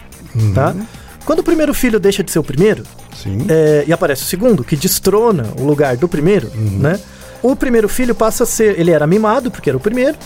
tá? 0.54 0.76
Quando 1.26 1.40
o 1.40 1.44
primeiro 1.44 1.74
filho 1.74 2.00
deixa 2.00 2.24
de 2.24 2.31
ser 2.31 2.40
o 2.40 2.44
primeiro, 2.44 2.84
Sim. 3.16 3.46
é, 3.50 3.84
e 3.88 3.94
aparece 3.94 4.24
o 4.24 4.26
segundo, 4.26 4.64
que 4.64 4.76
destrona 4.76 5.46
o 5.60 5.64
lugar 5.64 5.96
do 5.96 6.08
primeiro, 6.08 6.50
né? 6.56 7.00
O 7.42 7.56
primeiro 7.56 7.88
filho 7.88 8.14
passa 8.14 8.44
a 8.44 8.46
ser. 8.46 8.78
Ele 8.80 8.92
era 8.92 9.08
mimado, 9.08 9.50
porque 9.50 9.70
era 9.70 9.78
o 9.78 9.80
primeiro. 9.80 10.18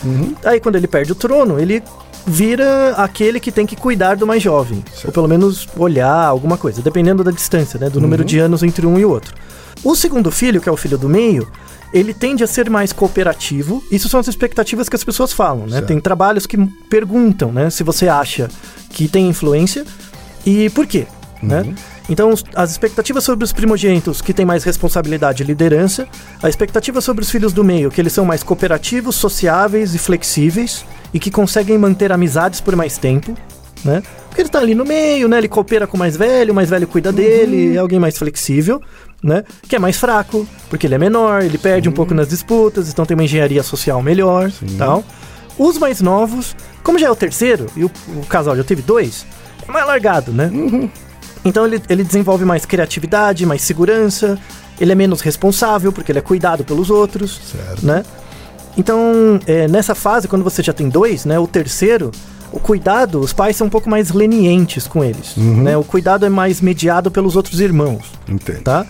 Aí, 0.43 0.59
quando 0.59 0.77
ele 0.77 0.87
perde 0.87 1.11
o 1.11 1.15
trono, 1.15 1.59
ele 1.59 1.83
vira 2.25 2.93
aquele 2.97 3.39
que 3.39 3.51
tem 3.51 3.65
que 3.65 3.75
cuidar 3.75 4.15
do 4.15 4.25
mais 4.25 4.41
jovem. 4.41 4.83
Ou 5.05 5.11
pelo 5.11 5.27
menos 5.27 5.67
olhar 5.77 6.25
alguma 6.25 6.57
coisa, 6.57 6.81
dependendo 6.81 7.23
da 7.23 7.31
distância, 7.31 7.79
né? 7.79 7.89
Do 7.89 8.01
número 8.01 8.23
de 8.25 8.39
anos 8.39 8.63
entre 8.63 8.87
um 8.87 8.97
e 8.97 9.05
o 9.05 9.11
outro. 9.11 9.35
O 9.83 9.95
segundo 9.95 10.31
filho, 10.31 10.59
que 10.61 10.69
é 10.69 10.71
o 10.71 10.77
filho 10.77 10.97
do 10.97 11.07
meio, 11.09 11.47
ele 11.93 12.13
tende 12.13 12.43
a 12.43 12.47
ser 12.47 12.69
mais 12.69 12.91
cooperativo. 12.91 13.83
Isso 13.91 14.09
são 14.09 14.19
as 14.19 14.27
expectativas 14.27 14.89
que 14.89 14.95
as 14.95 15.03
pessoas 15.03 15.31
falam, 15.31 15.65
né? 15.65 15.73
Certo. 15.73 15.87
Tem 15.87 15.99
trabalhos 15.99 16.45
que 16.45 16.57
perguntam, 16.89 17.51
né? 17.51 17.69
Se 17.69 17.83
você 17.83 18.07
acha 18.07 18.49
que 18.89 19.07
tem 19.07 19.27
influência 19.29 19.85
e 20.45 20.69
por 20.71 20.87
quê, 20.87 21.05
né? 21.41 21.73
Então, 22.09 22.31
os- 22.31 22.43
as 22.53 22.71
expectativas 22.71 23.23
sobre 23.23 23.45
os 23.45 23.53
primogênitos, 23.53 24.21
que 24.21 24.33
têm 24.33 24.45
mais 24.45 24.63
responsabilidade 24.65 25.41
e 25.41 25.45
liderança, 25.45 26.05
a 26.41 26.49
expectativa 26.49 26.99
sobre 26.99 27.23
os 27.23 27.29
filhos 27.29 27.53
do 27.53 27.63
meio, 27.63 27.89
que 27.89 28.01
eles 28.01 28.11
são 28.11 28.25
mais 28.25 28.43
cooperativos, 28.43 29.15
sociáveis 29.15 29.95
e 29.95 29.97
flexíveis, 29.97 30.83
e 31.13 31.19
que 31.19 31.31
conseguem 31.31 31.77
manter 31.77 32.11
amizades 32.11 32.59
por 32.59 32.75
mais 32.75 32.97
tempo, 32.97 33.37
né? 33.85 34.03
Porque 34.27 34.41
ele 34.41 34.49
tá 34.49 34.59
ali 34.59 34.73
no 34.75 34.83
meio, 34.83 35.27
né? 35.29 35.37
Ele 35.37 35.47
coopera 35.47 35.85
com 35.87 35.95
o 35.95 35.99
mais 35.99 36.17
velho, 36.17 36.51
o 36.51 36.55
mais 36.55 36.69
velho 36.69 36.87
cuida 36.87 37.11
dele, 37.11 37.75
é 37.75 37.79
alguém 37.79 37.99
mais 37.99 38.17
flexível, 38.17 38.81
né? 39.23 39.43
Que 39.67 39.75
é 39.75 39.79
mais 39.79 39.97
fraco, 39.97 40.45
porque 40.69 40.85
ele 40.87 40.95
é 40.95 40.97
menor, 40.97 41.41
ele 41.43 41.57
perde 41.57 41.87
um 41.87 41.91
pouco 41.93 42.13
nas 42.13 42.27
disputas, 42.27 42.89
então 42.89 43.05
tem 43.05 43.15
uma 43.15 43.23
engenharia 43.23 43.63
social 43.63 44.01
melhor, 44.01 44.51
tal. 44.77 45.03
Os 45.57 45.77
mais 45.77 46.01
novos, 46.01 46.55
como 46.83 46.97
já 46.99 47.07
é 47.07 47.11
o 47.11 47.15
terceiro, 47.15 47.67
e 47.75 47.83
o, 47.85 47.91
o 48.17 48.25
casal 48.25 48.55
já 48.57 48.63
teve 48.63 48.81
dois, 48.81 49.25
é 49.67 49.71
mais 49.71 49.85
largado, 49.85 50.31
né? 50.31 50.49
Então 51.45 51.65
ele, 51.65 51.81
ele 51.89 52.03
desenvolve 52.03 52.45
mais 52.45 52.65
criatividade, 52.65 53.45
mais 53.45 53.61
segurança, 53.61 54.37
ele 54.79 54.91
é 54.91 54.95
menos 54.95 55.21
responsável, 55.21 55.91
porque 55.91 56.11
ele 56.11 56.19
é 56.19 56.21
cuidado 56.21 56.63
pelos 56.63 56.89
outros, 56.89 57.39
Certo. 57.51 57.85
né? 57.85 58.03
Então, 58.75 59.39
é, 59.45 59.67
nessa 59.67 59.93
fase, 59.93 60.27
quando 60.27 60.43
você 60.43 60.63
já 60.63 60.73
tem 60.73 60.89
dois, 60.89 61.25
né? 61.25 61.37
O 61.37 61.45
terceiro, 61.45 62.09
o 62.51 62.59
cuidado, 62.59 63.19
os 63.19 63.31
pais 63.31 63.55
são 63.55 63.67
um 63.67 63.69
pouco 63.69 63.87
mais 63.89 64.09
lenientes 64.11 64.87
com 64.87 65.03
eles, 65.03 65.35
né? 65.37 65.77
O 65.77 65.83
cuidado 65.83 66.25
é 66.25 66.29
mais 66.29 66.59
mediado 66.59 67.11
pelos 67.11 67.35
outros 67.35 67.59
irmãos, 67.59 68.03
Entendo. 68.27 68.61
tá? 68.63 68.85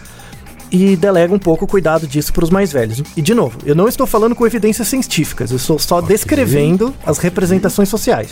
E 0.74 0.96
delega 0.96 1.32
um 1.32 1.38
pouco 1.38 1.66
o 1.66 1.68
cuidado 1.68 2.08
disso 2.08 2.34
para 2.34 2.44
os 2.44 2.50
mais 2.50 2.74
velhos. 2.74 3.04
E, 3.16 3.22
de 3.22 3.36
novo, 3.36 3.60
eu 3.64 3.76
não 3.76 3.88
estou 3.88 4.08
falando 4.08 4.34
com 4.34 4.46
evidências 4.48 4.88
científicas, 4.88 5.52
eu 5.52 5.58
estou 5.58 5.78
só 5.78 6.02
descrevendo 6.02 6.94
as 7.06 7.20
representações 7.20 7.90
sociais, 7.90 8.32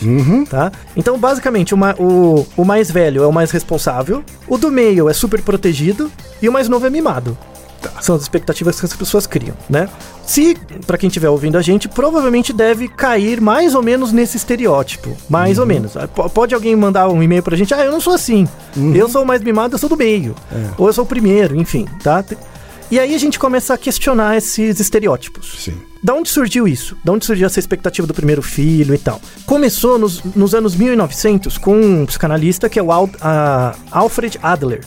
tá? 0.50 0.72
Então, 0.98 1.20
basicamente, 1.20 1.74
o, 1.74 1.78
ma- 1.78 1.96
o, 2.00 2.46
o 2.58 2.66
mais 2.66 2.90
velho 2.90 3.22
é 3.22 3.28
o 3.28 3.32
mais 3.32 3.52
responsável, 3.52 4.24
o 4.48 4.58
do 4.58 4.72
meio 4.72 5.08
é 5.08 5.14
super 5.14 5.40
protegido 5.44 6.12
e 6.42 6.50
o 6.50 6.52
mais 6.52 6.68
novo 6.68 6.88
é 6.88 6.90
mimado. 6.90 7.38
São 8.02 8.16
as 8.16 8.22
expectativas 8.22 8.80
que 8.80 8.86
as 8.86 8.94
pessoas 8.96 9.26
criam, 9.28 9.56
né? 9.70 9.90
Se, 10.26 10.56
pra 10.86 10.98
quem 10.98 11.08
estiver 11.08 11.30
ouvindo 11.30 11.58
a 11.58 11.62
gente, 11.62 11.88
provavelmente 11.90 12.54
deve 12.54 12.88
cair 12.88 13.42
mais 13.42 13.76
ou 13.76 13.82
menos 13.82 14.12
nesse 14.12 14.38
estereótipo. 14.38 15.16
Mais 15.30 15.58
ou 15.60 15.66
menos. 15.66 15.98
Ah, 15.98 16.08
po- 16.08 16.30
Pode 16.30 16.54
alguém 16.56 16.76
mandar 16.76 17.10
um 17.10 17.22
e-mail 17.22 17.44
pra 17.44 17.56
gente? 17.58 17.74
Ah, 17.74 17.84
eu 17.84 17.92
não 17.92 18.00
sou 18.02 18.14
assim. 18.14 18.48
Eu 18.94 19.10
sou 19.10 19.24
o 19.24 19.26
mais 19.26 19.42
mimado, 19.42 19.76
eu 19.76 19.80
sou 19.80 19.90
do 19.90 19.98
meio. 19.98 20.36
Ou 20.78 20.88
eu 20.88 20.94
sou 20.94 21.04
o 21.04 21.08
primeiro, 21.08 21.56
enfim, 21.56 21.86
tá? 22.04 22.24
E 22.90 23.00
aí 23.00 23.16
a 23.16 23.18
gente 23.18 23.40
começa 23.40 23.74
a 23.74 23.78
questionar 23.78 24.36
esses 24.36 24.80
estereótipos. 24.80 25.56
Sim. 25.64 25.74
Da 26.04 26.14
onde 26.14 26.30
surgiu 26.30 26.68
isso? 26.68 26.98
Da 27.06 27.14
onde 27.14 27.26
surgiu 27.26 27.46
essa 27.46 27.60
expectativa 27.60 28.06
do 28.06 28.14
primeiro 28.14 28.42
filho 28.42 28.94
e 28.94 28.98
tal? 28.98 29.22
Começou 29.46 29.98
nos, 29.98 30.22
nos 30.36 30.54
anos 30.54 30.76
1900 30.76 31.58
com 31.58 31.74
um 31.80 32.06
psicanalista 32.06 32.68
que 32.68 32.78
é 32.80 32.84
o 32.84 32.92
Al- 32.92 33.10
a- 33.22 33.76
Alfred 33.92 34.38
Adler, 34.44 34.82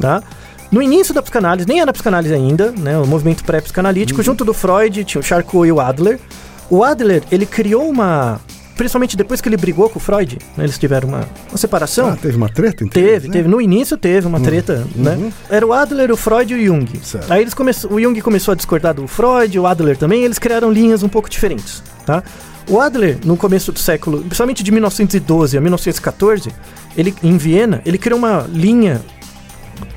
tá? 0.00 0.22
No 0.70 0.82
início 0.82 1.14
da 1.14 1.22
psicanálise, 1.22 1.66
nem 1.66 1.80
era 1.80 1.92
psicanálise 1.92 2.34
ainda, 2.34 2.72
né? 2.72 2.98
O 2.98 3.06
movimento 3.06 3.42
pré-psicanalítico, 3.44 4.22
junto 4.22 4.44
do 4.44 4.52
Freud, 4.52 5.02
tinha 5.04 5.20
o 5.20 5.24
Charcot 5.24 5.66
e 5.66 5.72
o 5.72 5.80
Adler. 5.80 6.20
O 6.68 6.84
Adler, 6.84 7.22
ele 7.32 7.46
criou 7.46 7.88
uma... 7.88 8.40
Principalmente 8.76 9.16
depois 9.16 9.40
que 9.40 9.48
ele 9.48 9.56
brigou 9.56 9.88
com 9.88 9.98
o 9.98 10.00
Freud, 10.00 10.38
né? 10.56 10.62
Eles 10.62 10.78
tiveram 10.78 11.08
uma, 11.08 11.28
uma 11.48 11.58
separação. 11.58 12.10
Ah, 12.10 12.16
teve 12.16 12.36
uma 12.36 12.48
treta 12.48 12.84
entre 12.84 13.02
Teve, 13.02 13.26
né? 13.26 13.32
teve. 13.32 13.48
No 13.48 13.60
início 13.60 13.96
teve 13.96 14.24
uma 14.24 14.38
treta, 14.38 14.86
né? 14.94 15.32
Era 15.50 15.66
o 15.66 15.72
Adler, 15.72 16.12
o 16.12 16.16
Freud 16.16 16.54
e 16.54 16.56
o 16.56 16.64
Jung. 16.64 17.00
Certo. 17.02 17.32
Aí 17.32 17.40
eles 17.40 17.54
começou, 17.54 17.92
o 17.92 18.00
Jung 18.00 18.20
começou 18.20 18.52
a 18.52 18.54
discordar 18.54 18.94
do 18.94 19.08
Freud, 19.08 19.58
o 19.58 19.66
Adler 19.66 19.96
também, 19.96 20.22
eles 20.22 20.38
criaram 20.38 20.70
linhas 20.70 21.02
um 21.02 21.08
pouco 21.08 21.28
diferentes, 21.28 21.82
tá? 22.06 22.22
O 22.68 22.78
Adler, 22.78 23.18
no 23.24 23.36
começo 23.36 23.72
do 23.72 23.80
século, 23.80 24.18
principalmente 24.20 24.62
de 24.62 24.70
1912 24.70 25.56
a 25.58 25.60
1914, 25.60 26.52
ele, 26.96 27.12
em 27.20 27.36
Viena, 27.36 27.82
ele 27.84 27.98
criou 27.98 28.16
uma 28.16 28.46
linha 28.48 29.00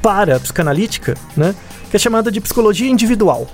para 0.01 0.39
psicanalítica, 0.39 1.15
né? 1.35 1.55
Que 1.89 1.95
é 1.97 1.99
chamada 1.99 2.31
de 2.31 2.39
psicologia 2.41 2.89
individual. 2.89 3.47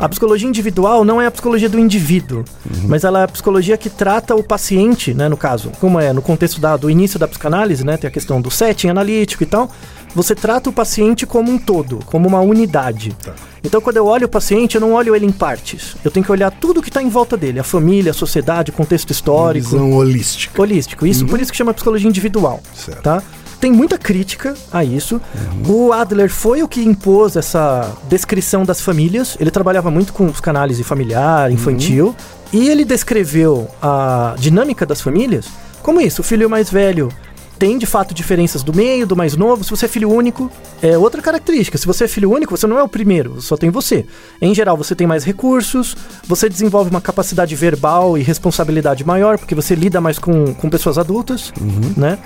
A 0.00 0.08
psicologia 0.08 0.48
individual 0.48 1.04
não 1.04 1.22
é 1.22 1.26
a 1.26 1.30
psicologia 1.30 1.68
do 1.68 1.78
indivíduo, 1.78 2.44
mas 2.88 3.04
ela 3.04 3.20
é 3.20 3.22
a 3.22 3.28
psicologia 3.28 3.76
que 3.76 3.88
trata 3.88 4.34
o 4.34 4.42
paciente, 4.42 5.14
né, 5.14 5.28
no 5.28 5.36
caso, 5.36 5.70
como 5.80 6.00
é 6.00 6.12
no 6.12 6.20
contexto 6.20 6.60
da- 6.60 6.76
do 6.76 6.90
início 6.90 7.20
da 7.20 7.28
psicanálise, 7.28 7.84
né, 7.86 7.96
tem 7.96 8.08
a 8.08 8.10
questão 8.10 8.40
do 8.40 8.50
setting 8.50 8.88
analítico 8.88 9.44
e 9.44 9.46
tal, 9.46 9.70
você 10.12 10.34
trata 10.34 10.68
o 10.68 10.72
paciente 10.72 11.24
como 11.24 11.52
um 11.52 11.56
todo, 11.58 12.00
como 12.06 12.26
uma 12.26 12.40
unidade. 12.40 13.16
Então, 13.62 13.80
quando 13.80 13.98
eu 13.98 14.06
olho 14.06 14.26
o 14.26 14.28
paciente, 14.28 14.74
eu 14.74 14.80
não 14.80 14.92
olho 14.92 15.14
ele 15.14 15.24
em 15.26 15.30
partes. 15.30 15.94
Eu 16.04 16.10
tenho 16.10 16.26
que 16.26 16.32
olhar 16.32 16.50
tudo 16.50 16.82
que 16.82 16.88
está 16.88 17.00
em 17.00 17.08
volta 17.08 17.36
dele, 17.36 17.60
a 17.60 17.64
família, 17.64 18.10
a 18.10 18.14
sociedade, 18.14 18.70
o 18.72 18.74
contexto 18.74 19.10
histórico 19.12 19.70
Visão 19.70 19.92
holística. 19.92 20.60
holístico. 20.60 21.06
Isso 21.06 21.24
por 21.26 21.40
isso 21.40 21.52
que 21.52 21.56
chama 21.56 21.72
psicologia 21.72 22.08
individual, 22.08 22.60
Certo. 22.74 23.02
tá? 23.02 23.22
Tem 23.60 23.72
muita 23.72 23.98
crítica 23.98 24.54
a 24.72 24.84
isso. 24.84 25.20
O 25.66 25.92
Adler 25.92 26.30
foi 26.30 26.62
o 26.62 26.68
que 26.68 26.82
impôs 26.82 27.36
essa 27.36 27.92
descrição 28.08 28.64
das 28.64 28.80
famílias. 28.80 29.36
Ele 29.40 29.50
trabalhava 29.50 29.90
muito 29.90 30.12
com 30.12 30.30
psicanálise 30.30 30.84
familiar, 30.84 31.50
infantil, 31.50 32.14
e 32.52 32.68
ele 32.68 32.84
descreveu 32.84 33.68
a 33.80 34.34
dinâmica 34.38 34.84
das 34.84 35.00
famílias 35.00 35.46
como 35.82 36.00
isso. 36.00 36.20
O 36.20 36.24
filho 36.24 36.50
mais 36.50 36.68
velho 36.70 37.10
tem 37.58 37.78
de 37.78 37.86
fato 37.86 38.12
diferenças 38.12 38.62
do 38.62 38.74
meio, 38.74 39.06
do 39.06 39.16
mais 39.16 39.36
novo. 39.36 39.64
Se 39.64 39.70
você 39.70 39.86
é 39.86 39.88
filho 39.88 40.10
único, 40.10 40.50
é 40.82 40.96
outra 40.98 41.22
característica. 41.22 41.78
Se 41.78 41.86
você 41.86 42.04
é 42.04 42.08
filho 42.08 42.30
único, 42.30 42.56
você 42.56 42.66
não 42.66 42.78
é 42.78 42.82
o 42.82 42.88
primeiro, 42.88 43.40
só 43.40 43.56
tem 43.56 43.70
você. 43.70 44.04
Em 44.40 44.54
geral, 44.54 44.76
você 44.76 44.94
tem 44.94 45.06
mais 45.06 45.24
recursos, 45.24 45.96
você 46.26 46.48
desenvolve 46.48 46.90
uma 46.90 47.00
capacidade 47.00 47.54
verbal 47.54 48.18
e 48.18 48.22
responsabilidade 48.22 49.04
maior, 49.04 49.38
porque 49.38 49.54
você 49.54 49.74
lida 49.74 50.00
mais 50.00 50.18
com, 50.18 50.54
com 50.54 50.68
pessoas 50.68 50.98
adultas, 50.98 51.52
né? 51.96 52.18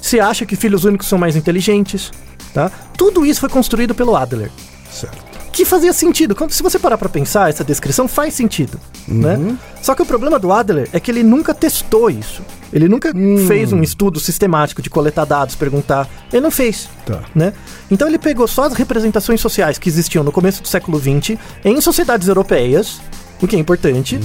Se 0.00 0.20
acha 0.20 0.46
que 0.46 0.56
filhos 0.56 0.84
únicos 0.84 1.06
são 1.08 1.18
mais 1.18 1.36
inteligentes, 1.36 2.10
tá? 2.54 2.70
Tudo 2.96 3.24
isso 3.26 3.40
foi 3.40 3.48
construído 3.48 3.94
pelo 3.94 4.14
Adler 4.16 4.50
Certo. 4.90 5.16
que 5.52 5.64
fazia 5.64 5.92
sentido. 5.92 6.34
Quando- 6.34 6.52
Se 6.52 6.62
você 6.62 6.78
parar 6.78 6.96
pra 6.98 7.08
pensar, 7.08 7.48
essa 7.50 7.64
descrição 7.64 8.06
faz 8.06 8.34
sentido, 8.34 8.78
né? 9.08 9.56
Só 9.82 9.94
que 9.94 10.02
o 10.02 10.06
problema 10.06 10.38
do 10.38 10.52
Adler 10.52 10.88
é 10.92 11.00
que 11.00 11.10
ele 11.10 11.22
nunca 11.22 11.52
testou 11.54 12.08
isso. 12.10 12.42
Ele 12.72 12.88
nunca 12.88 13.12
fez 13.46 13.72
um 13.72 13.82
estudo 13.82 14.18
sistemático 14.20 14.82
de 14.82 14.90
coletar 14.90 15.24
dados, 15.24 15.54
perguntar. 15.54 16.08
Ele 16.32 16.42
não 16.42 16.50
fez, 16.50 16.88
Tá. 17.06 17.22
né? 17.34 17.52
Então 17.90 18.06
ele 18.08 18.18
pegou 18.18 18.46
só 18.46 18.64
as 18.64 18.74
representações 18.74 19.40
sociais 19.40 19.78
que 19.78 19.88
existiam 19.88 20.22
no 20.24 20.32
começo 20.32 20.60
do 20.62 20.68
século 20.68 20.98
XX 21.00 21.38
em 21.64 21.80
sociedades 21.80 22.28
europeias, 22.28 23.00
o 23.40 23.46
que 23.46 23.56
é 23.56 23.58
importante, 23.58 24.18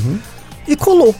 e 0.68 0.76
colou, 0.76 1.16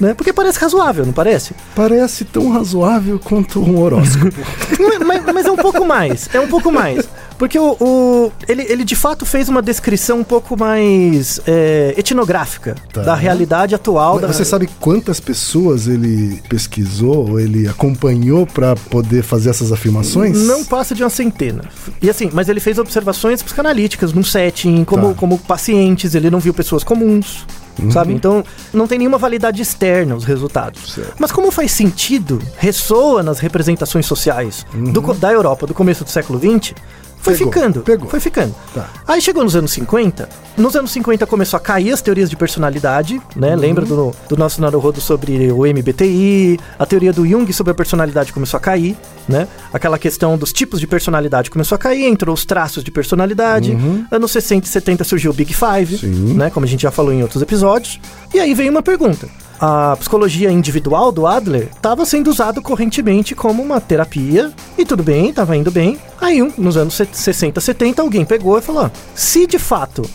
né? 0.00 0.14
Porque 0.14 0.32
parece 0.32 0.58
razoável, 0.58 1.04
não 1.06 1.12
parece? 1.12 1.54
Parece 1.74 2.24
tão 2.24 2.50
razoável 2.50 3.18
quanto 3.18 3.60
um 3.60 3.80
horóscopo. 3.80 4.32
mas, 4.78 4.98
mas- 5.24 5.34
mas 5.34 5.46
é 5.46 5.50
um 5.50 5.56
pouco 5.56 5.84
mais. 5.84 6.28
É 6.34 6.40
um 6.40 6.48
pouco 6.48 6.70
mais. 6.72 7.08
Porque 7.38 7.56
o, 7.58 7.76
o- 7.80 8.32
ele, 8.48 8.62
ele 8.68 8.82
de 8.84 8.96
fato 8.96 9.24
fez 9.24 9.48
uma 9.48 9.62
descrição 9.62 10.18
um 10.20 10.24
pouco 10.24 10.58
mais 10.58 11.40
é, 11.46 11.94
etnográfica 11.96 12.74
Tá. 12.92 13.02
da 13.02 13.14
realidade 13.14 13.74
atual. 13.76 14.18
da, 14.18 14.26
Você 14.26 14.44
sabe 14.44 14.68
quantas 14.80 15.20
pessoas 15.20 15.86
ele 15.86 16.42
pesquisou, 16.48 17.30
ou 17.30 17.38
ele 17.40 17.68
acompanhou 17.68 18.44
pra 18.46 18.74
poder 18.74 19.22
fazer 19.22 19.50
essas 19.50 19.70
afirmações? 19.70 20.36
Não 20.46 20.64
passa 20.64 20.94
de 20.96 21.02
uma 21.04 21.10
centena. 21.10 21.62
E 22.02 22.10
assim, 22.10 22.28
mas 22.32 22.48
ele 22.48 22.58
fez 22.58 22.76
observações 22.78 23.40
psicanalíticas 23.42 24.12
num 24.12 24.24
setting, 24.24 24.84
como, 24.84 25.10
Tá. 25.10 25.14
como 25.14 25.38
pacientes, 25.38 26.14
ele 26.16 26.30
não 26.30 26.40
viu 26.40 26.52
pessoas 26.52 26.82
comuns. 26.82 27.46
Sabe? 27.92 28.12
Então, 28.12 28.44
não 28.72 28.86
tem 28.86 28.98
nenhuma 28.98 29.18
validade 29.18 29.62
externa 29.62 30.14
os 30.16 30.24
resultados. 30.24 30.94
Certo. 30.94 31.14
Mas 31.18 31.30
como 31.32 31.50
faz 31.50 31.70
sentido, 31.72 32.40
ressoa 32.58 33.22
nas 33.22 33.38
representações 33.38 34.04
sociais 34.06 34.66
do 34.92 35.00
co- 35.00 35.14
da 35.14 35.32
Europa 35.32 35.66
do 35.66 35.74
começo 35.74 36.04
do 36.04 36.10
século 36.10 36.38
XX, 36.38 36.74
foi 37.20 37.34
Pegou, 37.36 37.52
ficando. 37.52 37.80
pegou. 37.80 38.08
Foi 38.08 38.20
ficando. 38.20 38.54
Tá. 38.74 38.88
Aí 39.06 39.20
chegou 39.20 39.42
nos 39.44 39.54
anos 39.56 39.72
50. 39.72 40.28
Nos 40.56 40.74
anos 40.76 40.90
50 40.92 41.26
começou 41.26 41.56
a 41.56 41.60
cair 41.60 41.92
as 41.92 42.00
teorias 42.00 42.30
de 42.30 42.36
personalidade, 42.36 43.20
né? 43.36 43.54
Uhum. 43.54 43.60
Lembra 43.60 43.84
do, 43.84 44.12
do 44.28 44.36
nosso 44.36 44.60
Naruhodo 44.60 45.00
sobre 45.00 45.50
o 45.52 45.62
MBTI, 45.66 46.58
a 46.78 46.86
teoria 46.86 47.12
do 47.12 47.26
Jung 47.26 47.52
sobre 47.52 47.72
a 47.72 47.74
personalidade 47.74 48.32
começou 48.32 48.56
a 48.56 48.60
cair, 48.60 48.96
né? 49.28 49.46
Aquela 49.72 49.98
questão 49.98 50.36
dos 50.38 50.52
tipos 50.52 50.80
de 50.80 50.86
personalidade 50.86 51.50
começou 51.50 51.76
a 51.76 51.78
cair, 51.78 52.04
entrou 52.06 52.34
os 52.34 52.44
traços 52.44 52.82
de 52.84 52.90
personalidade. 52.90 53.76
Anos 54.10 54.30
60 54.32 54.66
e 54.66 54.68
70 54.68 55.04
surgiu 55.04 55.30
o 55.30 55.34
Big 55.34 55.52
Five, 55.54 55.94
Uhum. 56.06 56.28
Sim. 56.28 56.34
né? 56.34 56.50
Como 56.50 56.64
a 56.64 56.68
gente 56.68 56.82
já 56.82 56.90
falou 56.90 57.12
em 57.12 57.22
outros 57.22 57.42
episódios. 57.42 58.00
E 58.34 58.38
aí 58.40 58.54
veio 58.54 58.70
uma 58.70 58.82
pergunta. 58.82 59.28
A 59.60 59.96
psicologia 59.96 60.52
individual 60.52 61.10
do 61.10 61.26
Adler 61.26 61.68
estava 61.74 62.06
sendo 62.06 62.30
usado 62.30 62.62
correntemente 62.62 63.34
como 63.34 63.60
uma 63.60 63.80
terapia, 63.80 64.52
e 64.76 64.84
tudo 64.84 65.02
bem, 65.02 65.30
estava 65.30 65.56
indo 65.56 65.70
bem. 65.70 65.98
Aí, 66.20 66.40
nos 66.56 66.76
anos 66.76 67.00
60, 67.12 67.60
70, 67.60 68.00
alguém 68.00 68.24
pegou 68.24 68.56
e 68.56 68.62
falou: 68.62 68.84
"Ó, 68.84 68.90
se 69.16 69.48
de 69.48 69.58
fato 69.58 70.08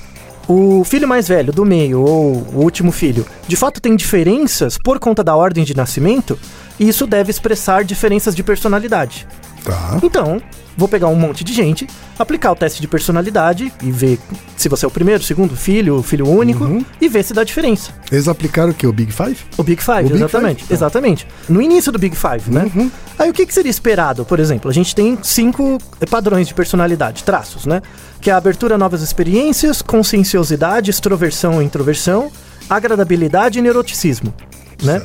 o 0.47 0.83
filho 0.85 1.07
mais 1.07 1.27
velho 1.27 1.51
do 1.51 1.65
meio 1.65 2.01
ou 2.01 2.45
o 2.53 2.61
último 2.61 2.91
filho 2.91 3.25
de 3.47 3.55
fato 3.55 3.79
tem 3.79 3.95
diferenças 3.95 4.77
por 4.77 4.99
conta 4.99 5.23
da 5.23 5.35
ordem 5.35 5.63
de 5.63 5.75
nascimento, 5.75 6.37
isso 6.79 7.07
deve 7.07 7.29
expressar 7.29 7.83
diferenças 7.83 8.35
de 8.35 8.43
personalidade. 8.43 9.27
Tá. 9.63 9.97
Então, 10.03 10.41
vou 10.75 10.87
pegar 10.89 11.07
um 11.07 11.15
monte 11.15 11.43
de 11.43 11.53
gente, 11.53 11.87
aplicar 12.19 12.51
o 12.51 12.55
teste 12.55 12.81
de 12.81 12.87
personalidade 12.87 13.71
e 13.81 13.91
ver 13.91 14.19
se 14.57 14.67
você 14.67 14.85
é 14.85 14.87
o 14.87 14.91
primeiro, 14.91 15.23
segundo 15.23 15.55
filho, 15.55 16.01
filho 16.03 16.27
único, 16.27 16.63
Uhum. 16.65 16.83
e 16.99 17.07
ver 17.07 17.23
se 17.23 17.33
dá 17.33 17.43
diferença. 17.43 17.91
Eles 18.11 18.27
aplicaram 18.27 18.71
o 18.71 18.73
quê? 18.73 18.85
O 18.85 18.91
Big 18.91 19.11
Five? 19.11 19.37
O 19.57 19.63
Big 19.63 19.81
Five, 19.81 19.99
O 19.99 20.03
Big 20.03 20.15
exatamente. 20.15 20.55
Five, 20.57 20.67
tá. 20.67 20.73
Exatamente. 20.73 21.27
No 21.47 21.61
início 21.61 21.91
do 21.91 21.99
Big 21.99 22.15
Five, 22.15 22.51
né? 22.51 22.69
Uhum. 22.75 22.91
Aí 23.17 23.29
o 23.29 23.33
que, 23.33 23.45
que 23.45 23.53
seria 23.53 23.69
esperado, 23.69 24.25
por 24.25 24.39
exemplo? 24.39 24.69
A 24.69 24.73
gente 24.73 24.93
tem 24.93 25.17
cinco 25.23 25.77
eh, 26.01 26.05
padrões 26.05 26.47
de 26.47 26.53
personalidade, 26.53 27.23
traços, 27.23 27.65
né? 27.65 27.81
Que 28.19 28.29
é 28.29 28.33
a 28.33 28.37
abertura 28.37 28.75
a 28.75 28.77
novas 28.77 29.01
experiências, 29.01 29.81
conscienciosidade, 29.81 30.89
extroversão 30.89 31.55
ou 31.55 31.61
introversão, 31.61 32.31
agradabilidade 32.69 33.59
e 33.59 33.61
neuroticismo, 33.61 34.33
né? 34.81 35.01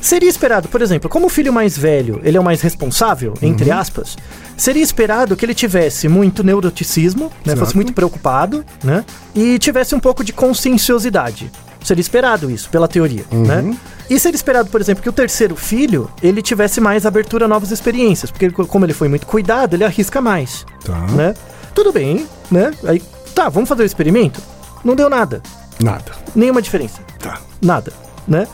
Seria 0.00 0.28
esperado, 0.28 0.68
por 0.68 0.80
exemplo, 0.80 1.10
como 1.10 1.26
o 1.26 1.28
filho 1.28 1.52
mais 1.52 1.76
velho, 1.76 2.20
ele 2.24 2.36
é 2.36 2.40
o 2.40 2.44
mais 2.44 2.60
responsável, 2.62 3.34
entre 3.42 3.70
aspas, 3.70 4.16
seria 4.56 4.82
esperado 4.82 5.36
que 5.36 5.44
ele 5.44 5.54
tivesse 5.54 6.08
muito 6.08 6.42
neuroticismo, 6.42 7.30
né, 7.44 7.54
fosse 7.54 7.76
muito 7.76 7.92
preocupado, 7.92 8.64
né, 8.82 9.04
e 9.34 9.58
tivesse 9.58 9.94
um 9.94 10.00
pouco 10.00 10.24
de 10.24 10.32
conscienciosidade. 10.32 11.50
Seria 11.84 12.00
esperado 12.00 12.50
isso, 12.50 12.68
pela 12.68 12.86
teoria, 12.86 13.24
né? 13.32 13.74
E 14.10 14.18
seria 14.18 14.36
esperado, 14.36 14.68
por 14.68 14.82
exemplo, 14.82 15.02
que 15.02 15.08
o 15.08 15.12
terceiro 15.12 15.56
filho, 15.56 16.10
ele 16.22 16.42
tivesse 16.42 16.78
mais 16.80 17.06
abertura 17.06 17.46
a 17.46 17.48
novas 17.48 17.70
experiências, 17.70 18.30
porque 18.30 18.50
como 18.50 18.84
ele 18.84 18.92
foi 18.92 19.08
muito 19.08 19.26
cuidado, 19.26 19.74
ele 19.74 19.84
arrisca 19.84 20.20
mais, 20.20 20.66
Tá. 20.84 20.98
né? 21.12 21.34
Tudo 21.74 21.90
bem, 21.90 22.26
né? 22.50 22.70
Aí, 22.84 23.00
tá, 23.34 23.48
vamos 23.48 23.66
fazer 23.68 23.82
o 23.82 23.86
experimento? 23.86 24.42
Não 24.84 24.94
deu 24.94 25.08
nada, 25.08 25.40
Nada. 25.82 26.12
nenhuma 26.34 26.60
diferença. 26.60 27.00
Tá. 27.18 27.38
Nada, 27.62 27.92
né? 28.28 28.46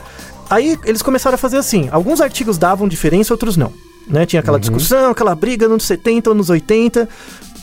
Aí 0.49 0.77
eles 0.85 1.01
começaram 1.01 1.35
a 1.35 1.37
fazer 1.37 1.57
assim. 1.57 1.89
Alguns 1.91 2.21
artigos 2.21 2.57
davam 2.57 2.87
diferença, 2.87 3.33
outros 3.33 3.57
não. 3.57 3.71
Né? 4.07 4.25
Tinha 4.25 4.39
aquela 4.39 4.57
discussão, 4.59 5.11
aquela 5.11 5.35
briga 5.35 5.67
nos 5.67 5.83
70, 5.83 6.29
anos 6.31 6.49
80, 6.49 7.09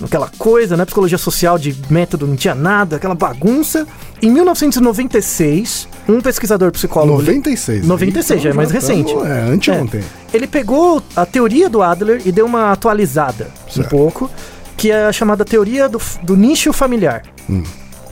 aquela 0.04 0.30
coisa, 0.36 0.76
né? 0.76 0.84
Psicologia 0.84 1.16
social 1.16 1.56
de 1.58 1.74
método 1.88 2.26
não 2.26 2.36
tinha 2.36 2.54
nada, 2.54 2.96
aquela 2.96 3.14
bagunça. 3.14 3.86
Em 4.20 4.30
1996, 4.30 5.88
um 6.08 6.20
pesquisador 6.20 6.70
psicólogo. 6.72 7.18
96. 7.22 7.86
96, 7.86 8.42
já 8.42 8.50
é 8.50 8.52
mais 8.52 8.70
recente. 8.70 9.12
tamo- 9.14 9.24
É, 9.26 9.40
anteontem. 9.50 10.02
Ele 10.32 10.46
pegou 10.46 11.02
a 11.16 11.24
teoria 11.24 11.70
do 11.70 11.80
Adler 11.82 12.20
e 12.26 12.30
deu 12.32 12.44
uma 12.46 12.72
atualizada 12.72 13.48
um 13.66 13.70
Certo. 13.72 13.88
pouco, 13.88 14.30
que 14.76 14.90
é 14.90 15.06
a 15.06 15.12
chamada 15.12 15.44
teoria 15.46 15.88
do, 15.88 16.00
do 16.22 16.36
nicho 16.36 16.72
familiar. 16.74 17.22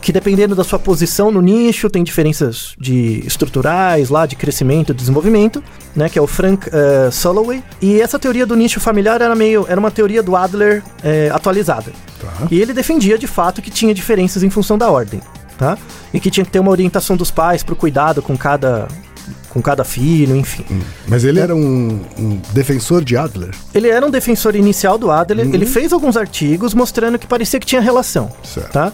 Que 0.03 0.13
dependendo 0.13 0.57
da 0.57 0.65
sua 0.65 0.81
posição 0.81 1.31
no 1.31 1.41
nicho, 1.41 1.89
tem 1.89 2.03
diferenças 2.03 2.75
de 2.77 3.23
estruturais 3.25 4.11
lá, 4.11 4.27
de 4.27 4.35
crescimento 4.35 4.91
e 4.93 4.95
desenvolvimento, 4.95 5.63
né? 5.95 6.09
Que 6.09 6.19
é 6.19 6.23
o 6.23 6.27
Frank 6.27 6.69
eh, 6.73 7.09
Soloway. 7.13 7.63
E 7.81 8.01
essa 8.01 8.19
teoria 8.19 8.45
do 8.45 8.57
nicho 8.57 8.81
familiar 8.81 9.23
era 9.23 9.35
meio. 9.37 9.65
era 9.69 9.79
uma 9.79 9.93
teoria 9.93 10.21
do 10.21 10.35
Adler 10.35 10.83
eh, 11.05 11.31
atualizada. 11.33 11.93
Tá. 12.21 12.49
E 12.51 12.61
ele 12.61 12.73
defendia 12.75 13.17
de 13.17 13.29
fato 13.29 13.63
que 13.63 13.71
tinha 13.71 13.95
diferenças 13.95 14.43
em 14.43 14.51
função 14.51 14.77
da 14.77 14.91
ordem, 14.91 15.21
tá? 15.57 15.79
E 16.13 16.19
que 16.19 16.33
tinha 16.33 16.45
que 16.45 16.51
ter 16.51 16.59
uma 16.59 16.73
orientação 16.73 17.17
dos 17.17 17.31
pais 17.31 17.63
pro 17.63 17.77
cuidado 17.77 18.21
com 18.21 18.37
cada 18.37 18.89
com 19.51 19.61
cada 19.63 19.85
filho, 19.85 20.35
enfim. 20.35 20.65
Mas 21.07 21.25
ele 21.25 21.39
era 21.39 21.55
um, 21.55 22.01
um 22.19 22.41
defensor 22.53 23.05
de 23.05 23.17
Adler. 23.17 23.51
Ele 23.75 23.89
era 23.89 24.05
um 24.05 24.11
defensor 24.11 24.57
inicial 24.57 24.97
do 24.97 25.11
Adler, 25.11 25.47
ele 25.53 25.67
fez 25.67 25.93
alguns 25.93 26.17
artigos 26.17 26.73
mostrando 26.75 27.19
que 27.19 27.27
parecia 27.27 27.61
que 27.61 27.67
tinha 27.67 27.81
relação, 27.81 28.33
Certo. 28.43 28.73
tá? 28.73 28.93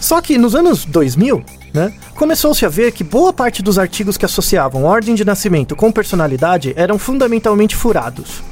Só 0.00 0.20
que 0.20 0.38
nos 0.38 0.54
anos 0.54 0.84
2000, 0.86 1.44
né, 1.74 1.92
começou-se 2.14 2.64
a 2.64 2.68
ver 2.68 2.90
que 2.92 3.04
boa 3.04 3.32
parte 3.32 3.62
dos 3.62 3.78
artigos 3.78 4.16
que 4.16 4.24
associavam 4.24 4.82
ordem 4.84 5.14
de 5.14 5.24
nascimento 5.24 5.76
com 5.76 5.92
personalidade 5.92 6.72
eram 6.76 6.98
fundamentalmente 6.98 7.76
furados, 7.76 8.42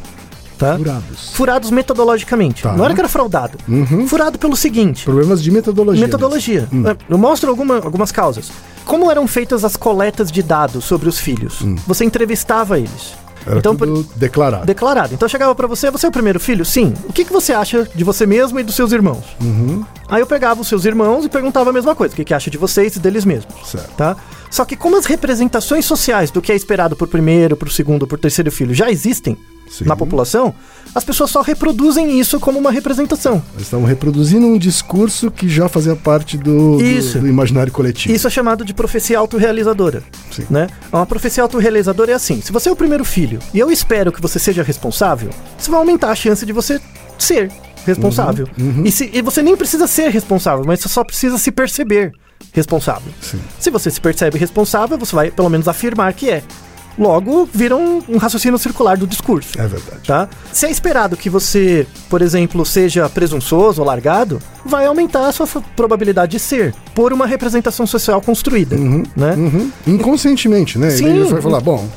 tá? 0.58 0.76
Furados. 0.76 1.30
Furados 1.32 1.70
metodologicamente. 1.70 2.62
Tá. 2.62 2.72
Não 2.74 2.84
era 2.84 2.94
que 2.94 3.00
era 3.00 3.08
fraudado. 3.08 3.58
Furado 4.06 4.38
pelo 4.38 4.54
seguinte: 4.56 5.04
Problemas 5.04 5.42
de 5.42 5.50
metodologia. 5.50 6.04
Metodologia. 6.04 6.68
Hum. 6.72 6.86
É, 6.86 6.96
Eu 7.08 7.16
mostro 7.18 7.48
alguma- 7.48 7.76
algumas 7.76 8.12
causas. 8.12 8.50
Como 8.84 9.10
eram 9.10 9.26
feitas 9.26 9.64
as 9.64 9.76
coletas 9.76 10.30
de 10.32 10.42
dados 10.42 10.84
sobre 10.84 11.08
os 11.08 11.18
filhos? 11.18 11.60
Você 11.86 12.04
entrevistava 12.04 12.78
eles. 12.78 13.14
Era 13.46 13.58
então, 13.58 13.74
tudo 13.74 14.06
declarado. 14.16 14.66
declarado. 14.66 15.14
Então 15.14 15.28
chegava 15.28 15.54
pra 15.54 15.66
você, 15.66 15.90
você 15.90 16.06
é 16.06 16.08
o 16.08 16.12
primeiro 16.12 16.38
filho? 16.38 16.64
Sim. 16.64 16.94
O 17.08 17.12
que, 17.12 17.24
que 17.24 17.32
você 17.32 17.52
acha 17.52 17.88
de 17.94 18.04
você 18.04 18.26
mesmo 18.26 18.58
e 18.58 18.62
dos 18.62 18.74
seus 18.74 18.92
irmãos? 18.92 19.24
Uhum. 19.40 19.84
Aí 20.08 20.20
eu 20.20 20.26
pegava 20.26 20.60
os 20.60 20.68
seus 20.68 20.84
irmãos 20.84 21.24
e 21.24 21.28
perguntava 21.28 21.70
a 21.70 21.72
mesma 21.72 21.94
coisa. 21.94 22.12
O 22.12 22.16
que, 22.16 22.24
que 22.24 22.34
acha 22.34 22.50
de 22.50 22.58
vocês 22.58 22.96
e 22.96 22.98
deles 22.98 23.24
mesmos? 23.24 23.54
Certo. 23.64 23.90
Tá? 23.96 24.16
Só 24.50 24.64
que 24.64 24.76
como 24.76 24.96
as 24.96 25.04
representações 25.04 25.84
sociais 25.84 26.30
do 26.30 26.40
que 26.40 26.52
é 26.52 26.56
esperado 26.56 26.96
por 26.96 27.08
primeiro, 27.08 27.56
por 27.56 27.70
segundo, 27.70 28.06
por 28.06 28.18
terceiro 28.18 28.50
filho 28.50 28.74
já 28.74 28.90
existem 28.90 29.36
Sim. 29.70 29.84
na 29.84 29.94
população, 29.96 30.54
as 30.94 31.04
pessoas 31.04 31.30
só 31.30 31.40
reproduzem 31.42 32.18
isso 32.18 32.40
como 32.40 32.58
uma 32.58 32.70
representação. 32.70 33.42
Eles 33.54 33.66
estavam 33.66 33.86
reproduzindo 33.86 34.46
um 34.46 34.58
discurso 34.58 35.30
que 35.30 35.48
já 35.48 35.68
fazia 35.68 35.94
parte 35.94 36.36
do, 36.38 36.78
do- 36.78 37.20
do 37.20 37.28
imaginário 37.28 37.72
coletivo. 37.72 38.14
Isso 38.14 38.26
é 38.26 38.30
chamado 38.30 38.64
de 38.64 38.72
profecia 38.74 39.18
autorrealizadora. 39.18 40.02
Sim. 40.30 40.46
Né? 40.48 40.66
Uma 40.92 41.04
profecia 41.06 41.42
autorrealizadora 41.42 42.12
é 42.12 42.14
assim: 42.14 42.40
se 42.40 42.50
você 42.52 42.68
é 42.68 42.72
o 42.72 42.76
primeiro 42.76 43.04
filho 43.04 43.38
e 43.52 43.58
eu 43.58 43.70
espero 43.70 44.10
que 44.10 44.20
você 44.22 44.38
seja 44.38 44.62
responsável, 44.62 45.30
isso 45.58 45.70
vai 45.70 45.78
aumentar 45.80 46.10
a 46.10 46.14
chance 46.14 46.44
de 46.46 46.52
você 46.52 46.80
ser 47.18 47.50
responsável. 47.86 48.46
Uhum, 48.58 48.84
E, 48.84 48.90
se- 48.92 49.10
e 49.12 49.22
você 49.22 49.42
nem 49.42 49.56
precisa 49.56 49.86
ser 49.86 50.08
responsável, 50.10 50.64
mas 50.66 50.80
você 50.80 50.88
só 50.88 51.04
precisa 51.04 51.38
se 51.38 51.50
perceber 51.50 52.12
responsável. 52.52 53.12
Sim. 53.20 53.38
Se 53.58 53.70
você 53.70 53.90
se 53.90 54.00
percebe 54.00 54.38
responsável, 54.38 54.96
você 54.98 55.14
vai 55.14 55.30
pelo 55.30 55.48
menos 55.48 55.68
afirmar 55.68 56.12
que 56.12 56.30
é. 56.30 56.42
Logo, 56.98 57.48
vira 57.52 57.76
um, 57.76 58.02
um 58.08 58.16
raciocínio 58.18 58.58
circular 58.58 58.96
do 58.96 59.06
discurso. 59.06 59.50
É 59.60 59.66
verdade. 59.66 60.00
Tá? 60.06 60.28
Se 60.52 60.66
é 60.66 60.70
esperado 60.70 61.16
que 61.16 61.30
você, 61.30 61.86
por 62.10 62.20
exemplo, 62.22 62.66
seja 62.66 63.08
presunçoso 63.08 63.80
ou 63.80 63.86
largado, 63.86 64.40
vai 64.64 64.84
aumentar 64.86 65.28
a 65.28 65.32
sua 65.32 65.46
probabilidade 65.76 66.32
de 66.32 66.38
ser, 66.40 66.74
por 66.94 67.12
uma 67.12 67.26
representação 67.26 67.86
social 67.86 68.20
construída, 68.20 68.76
né? 69.16 69.34
Uhum. 69.36 69.70
Inconscientemente, 69.86 70.78
né? 70.78 70.90
Sim. 70.90 71.06
Ele 71.08 71.24
vai 71.24 71.40
falar, 71.40 71.60
bom, 71.60 71.88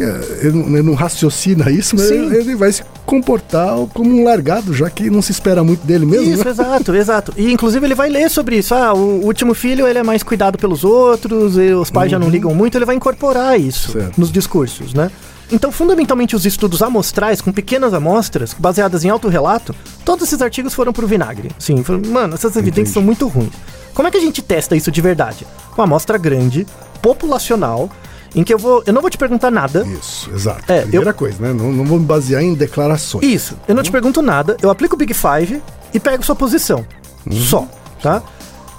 eh, 0.00 0.38
ele, 0.42 0.52
não- 0.52 0.68
ele 0.68 0.82
não 0.82 0.94
raciocina 0.94 1.70
isso, 1.70 1.94
mas 1.96 2.10
ele, 2.10 2.36
ele 2.36 2.54
vai 2.56 2.72
se 2.72 2.82
comportar 3.04 3.76
como 3.92 4.10
um 4.10 4.24
largado, 4.24 4.72
já 4.72 4.88
que 4.90 5.10
não 5.10 5.20
se 5.22 5.32
espera 5.32 5.62
muito 5.62 5.86
dele 5.86 6.06
mesmo. 6.06 6.32
Isso, 6.32 6.44
né? 6.44 6.50
exato, 6.50 6.94
exato. 6.94 7.32
E 7.36 7.52
inclusive 7.52 7.86
ele 7.86 7.94
vai 7.94 8.08
ler 8.08 8.30
sobre 8.30 8.56
isso. 8.56 8.74
Ah, 8.74 8.92
o 8.94 9.24
último 9.24 9.54
filho 9.54 9.86
ele 9.86 9.98
é 9.98 10.02
mais 10.02 10.22
cuidado 10.22 10.58
pelos 10.58 10.84
outros, 10.84 11.56
e 11.58 11.72
os 11.72 11.90
pais 11.90 12.10
já 12.10 12.18
não 12.18 12.28
ligam 12.28 12.54
muito, 12.54 12.76
ele 12.78 12.84
vai 12.84 12.96
incorporar 12.96 13.58
isso 13.60 13.74
Uhum. 13.96 14.04
Certo. 14.04 14.18
nos 14.20 14.32
discursos, 14.32 14.94
né? 14.94 15.10
Então, 15.52 15.70
fundamentalmente, 15.70 16.34
os 16.34 16.46
estudos 16.46 16.80
amostrais, 16.82 17.40
com 17.40 17.52
pequenas 17.52 17.92
amostras, 17.92 18.54
baseadas 18.58 19.04
em 19.04 19.10
autorrelato, 19.10 19.74
todos 20.04 20.26
esses 20.26 20.40
artigos 20.40 20.72
foram 20.72 20.92
pro 20.92 21.06
vinagre. 21.06 21.50
Sim, 21.58 21.82
foram, 21.84 22.00
mano, 22.10 22.34
essas 22.34 22.56
evidências 22.56 22.90
Entendi. 22.90 22.94
são 22.94 23.02
muito 23.02 23.28
ruins. 23.28 23.52
Como 23.92 24.08
é 24.08 24.10
que 24.10 24.16
a 24.16 24.20
gente 24.20 24.40
testa 24.42 24.74
isso 24.74 24.90
de 24.90 25.00
verdade? 25.02 25.46
Com 25.74 25.82
uma 25.82 25.84
amostra 25.84 26.16
grande, 26.16 26.66
populacional, 27.02 27.90
em 28.34 28.42
que 28.44 28.52
eu 28.52 28.58
vou. 28.58 28.82
Eu 28.86 28.92
não 28.92 29.00
vou 29.00 29.10
te 29.10 29.18
perguntar 29.18 29.50
nada. 29.50 29.86
Isso, 29.86 30.30
exato. 30.34 30.70
É, 30.72 30.82
Primeira 30.82 31.10
eu- 31.10 31.14
coisa, 31.14 31.36
né? 31.40 31.52
Não, 31.52 31.72
não 31.72 31.84
vou 31.84 31.98
me 31.98 32.04
basear 32.06 32.42
em 32.42 32.54
declarações. 32.54 33.24
Isso, 33.24 33.56
eu 33.68 33.74
não 33.74 33.82
te 33.82 33.90
pergunto 33.90 34.20
nada, 34.22 34.56
eu 34.62 34.70
aplico 34.70 34.94
o 34.94 34.98
Big 34.98 35.14
Five 35.14 35.62
e 35.92 36.00
pego 36.00 36.22
sua 36.24 36.34
posição. 36.34 36.84
Só, 37.30 37.66
tá? 38.02 38.22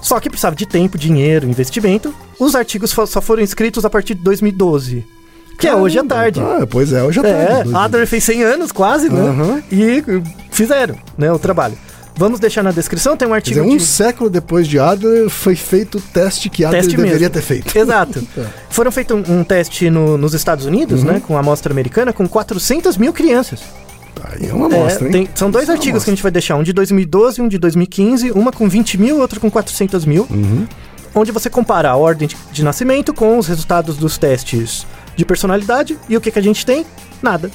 Só 0.02 0.20
que 0.20 0.30
precisava 0.30 0.56
de 0.56 0.65
tempo, 0.68 0.98
dinheiro, 0.98 1.48
investimento. 1.50 2.13
Os 2.39 2.54
artigos 2.56 2.91
só 2.91 3.22
foram 3.22 3.41
escritos 3.41 3.84
a 3.86 3.89
partir 3.89 4.13
de 4.13 4.22
2012. 4.24 5.04
Que 5.58 5.68
é 5.68 5.76
hoje 5.76 5.98
à 5.98 6.04
Caramba, 6.04 6.15
tarde. 6.15 6.39
Ah, 6.63 6.68
pois 6.70 6.91
é, 6.91 7.02
hoje 7.02 7.20
à 7.22 7.24
É, 7.26 7.46
tarde. 7.48 7.63
dois 7.63 7.76
Adler 7.76 8.06
fez 8.08 8.24
100 8.26 8.44
anos 8.44 8.72
quase, 8.74 9.10
né? 9.10 9.22
Aham. 9.22 9.63
E 9.72 10.04
fizeram, 10.52 10.96
né, 11.18 11.32
o 11.32 11.39
trabalho. 11.39 11.78
Vamos 12.17 12.39
deixar 12.39 12.63
na 12.63 12.71
descrição, 12.71 13.17
tem 13.17 13.28
um 13.28 13.34
artigo 13.34 13.60
dizer, 13.62 13.73
um 13.73 13.78
de... 13.78 13.84
século 13.86 14.30
depois 14.30 14.67
de 14.67 14.80
Adler 14.80 15.30
foi 15.30 15.56
feito 15.56 15.97
o 15.97 16.01
teste 16.01 16.49
que 16.49 16.63
Adler 16.63 16.82
Teste 16.82 16.95
deveria 16.95 17.19
mesmo. 17.19 17.34
ter 17.34 17.41
feito. 17.41 17.75
Exato. 17.78 18.25
É. 18.38 18.45
Foram 18.69 18.91
feito 18.91 19.13
um, 19.15 19.39
um 19.39 19.43
teste 19.43 19.89
no- 19.89 20.17
nos 20.17 20.34
Estados 20.34 20.65
Unidos, 20.65 21.01
Uhum. 21.01 21.08
né, 21.12 21.21
com 21.25 21.36
a 21.36 21.39
amostra 21.41 21.71
americana, 21.73 22.12
com 22.13 22.28
400 22.28 22.97
mil 22.97 23.12
crianças. 23.13 23.62
Aí 24.23 24.47
é 24.49 24.54
uma 24.54 24.73
É, 24.73 24.80
amostra, 24.80 25.06
hein? 25.08 25.12
tem- 25.12 25.30
são 25.36 25.51
dois 25.51 25.63
Isso 25.63 25.71
é 25.71 25.75
artigos 25.75 25.84
que 26.04 26.10
amostra. 26.10 26.12
a 26.12 26.15
gente 26.15 26.23
vai 26.23 26.32
deixar, 26.32 26.56
um 26.56 26.63
de 26.63 26.71
2012 26.73 27.39
e 27.39 27.43
um 27.43 27.47
de 27.49 27.58
2015, 27.58 28.32
uma 28.32 28.51
com 28.51 28.67
20 28.69 28.97
mil 28.97 29.17
e 29.17 29.19
outro 29.19 29.39
com 29.39 29.49
400 29.51 30.06
mil, 30.06 30.25
Uhum. 30.30 30.65
onde 31.13 31.32
você 31.32 31.49
compara 31.49 31.89
a 31.89 31.95
ordem 31.95 32.28
de, 32.30 32.36
de 32.51 32.63
nascimento 32.63 33.13
com 33.13 33.38
os 33.38 33.47
resultados 33.47 33.97
dos 33.97 34.17
testes 34.17 34.86
de 35.15 35.23
personalidade 35.25 35.97
e 36.10 36.15
o 36.17 36.21
que, 36.21 36.32
que 36.32 36.39
a 36.39 36.43
gente 36.43 36.65
tem? 36.65 36.86
Nada. 37.21 37.49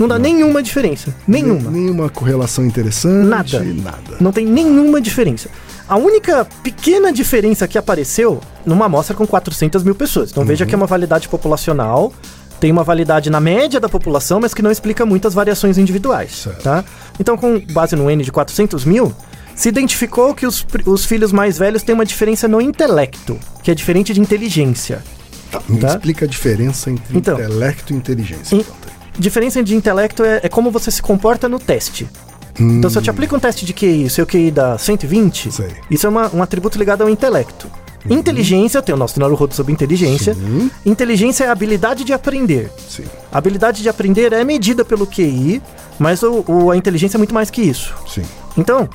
Não 0.00 0.08
dá 0.08 0.18
nenhuma 0.18 0.62
diferença. 0.62 1.14
Nenhuma. 1.28 1.70
Nenhuma 1.70 2.08
correlação 2.08 2.64
interessante. 2.64 3.26
Nada. 3.26 3.62
Nada. 3.62 4.16
Não 4.18 4.32
tem 4.32 4.46
nenhuma 4.46 4.98
diferença. 4.98 5.50
A 5.86 5.96
única 5.96 6.46
pequena 6.62 7.12
diferença 7.12 7.68
que 7.68 7.76
apareceu 7.76 8.40
numa 8.64 8.86
amostra 8.86 9.14
com 9.14 9.26
400 9.26 9.82
mil 9.82 9.94
pessoas. 9.94 10.30
Então 10.30 10.42
veja 10.44 10.64
que 10.64 10.74
é 10.74 10.76
uma 10.78 10.86
validade 10.86 11.28
populacional, 11.28 12.14
tem 12.58 12.72
uma 12.72 12.82
validade 12.82 13.28
na 13.28 13.40
média 13.40 13.78
da 13.78 13.90
população, 13.90 14.40
mas 14.40 14.54
que 14.54 14.62
não 14.62 14.70
explica 14.70 15.04
muitas 15.04 15.34
variações 15.34 15.76
individuais. 15.76 16.32
Certo. 16.44 16.62
Tá? 16.62 16.82
Então, 17.18 17.36
com 17.36 17.60
base 17.72 17.94
no 17.94 18.10
N 18.10 18.22
de 18.24 18.32
400 18.32 18.84
mil, 18.86 19.12
se 19.54 19.68
identificou 19.68 20.34
que 20.34 20.46
os, 20.46 20.66
os 20.86 21.04
filhos 21.04 21.30
mais 21.30 21.58
velhos 21.58 21.82
têm 21.82 21.94
uma 21.94 22.06
diferença 22.06 22.48
no 22.48 22.58
intelecto, 22.60 23.38
que 23.62 23.70
é 23.70 23.74
diferente 23.74 24.14
de 24.14 24.20
inteligência. 24.20 25.02
Tá, 25.50 25.60
me 25.68 25.78
Tá? 25.80 25.88
explica 25.88 26.24
a 26.24 26.28
diferença 26.28 26.90
entre 26.90 27.18
Então. 27.18 27.34
intelecto 27.38 27.92
e 27.92 27.96
inteligência. 27.96 28.54
In- 28.54 28.60
então. 28.60 28.74
Diferença 29.18 29.62
de 29.62 29.74
intelecto 29.74 30.22
é, 30.24 30.40
é 30.44 30.48
como 30.48 30.70
você 30.70 30.90
se 30.90 31.02
comporta 31.02 31.48
no 31.48 31.58
teste. 31.58 32.08
Então, 32.58 32.90
se 32.90 32.98
eu 32.98 33.02
te 33.02 33.08
aplico 33.10 33.34
um 33.34 33.38
teste 33.40 33.64
de 33.64 33.72
QI, 33.72 34.10
seu 34.10 34.26
QI 34.26 34.50
dá 34.50 34.76
120, 34.76 35.48
Hum. 35.48 35.52
Sei. 35.52 35.68
isso 35.90 36.06
é 36.06 36.10
uma- 36.10 36.30
um 36.34 36.42
atributo 36.42 36.78
ligado 36.78 37.02
ao 37.02 37.08
intelecto. 37.08 37.68
Inteligência, 38.08 38.80
tem 38.80 38.94
o 38.94 38.98
nosso 38.98 39.20
Naruhodo 39.20 39.54
sobre 39.54 39.72
inteligência. 39.72 40.34
Sim. 40.34 40.70
Inteligência 40.86 41.44
é 41.44 41.48
a 41.48 41.52
habilidade 41.52 42.02
de 42.02 42.12
aprender. 42.14 42.70
Sim. 42.88 43.04
A 43.30 43.36
habilidade 43.38 43.82
de 43.82 43.88
aprender 43.90 44.32
é 44.32 44.42
medida 44.42 44.84
pelo 44.84 45.06
QI, 45.06 45.60
mas 45.98 46.22
o, 46.22 46.42
o- 46.48 46.70
a 46.70 46.76
inteligência 46.76 47.16
é 47.16 47.18
muito 47.18 47.34
mais 47.34 47.50
que 47.50 47.60
isso. 47.60 47.94
Sim. 48.08 48.22
Então, 48.56 48.88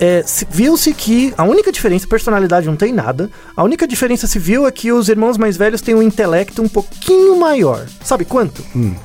é, 0.00 0.22
se- 0.26 0.46
viu-se 0.50 0.92
que 0.94 1.32
a 1.36 1.44
única 1.44 1.70
diferença, 1.70 2.06
personalidade 2.08 2.66
não 2.66 2.74
tem 2.76 2.92
nada, 2.92 3.30
a 3.56 3.62
única 3.62 3.86
diferença 3.86 4.26
se 4.26 4.38
viu 4.38 4.66
é 4.66 4.70
que 4.72 4.90
os 4.90 5.08
irmãos 5.08 5.36
mais 5.38 5.56
velhos 5.56 5.80
têm 5.80 5.94
um 5.94 6.02
intelecto 6.02 6.62
um 6.62 6.68
pouquinho 6.68 7.38
maior. 7.38 7.84
Sabe 8.02 8.24
quanto? 8.24 8.64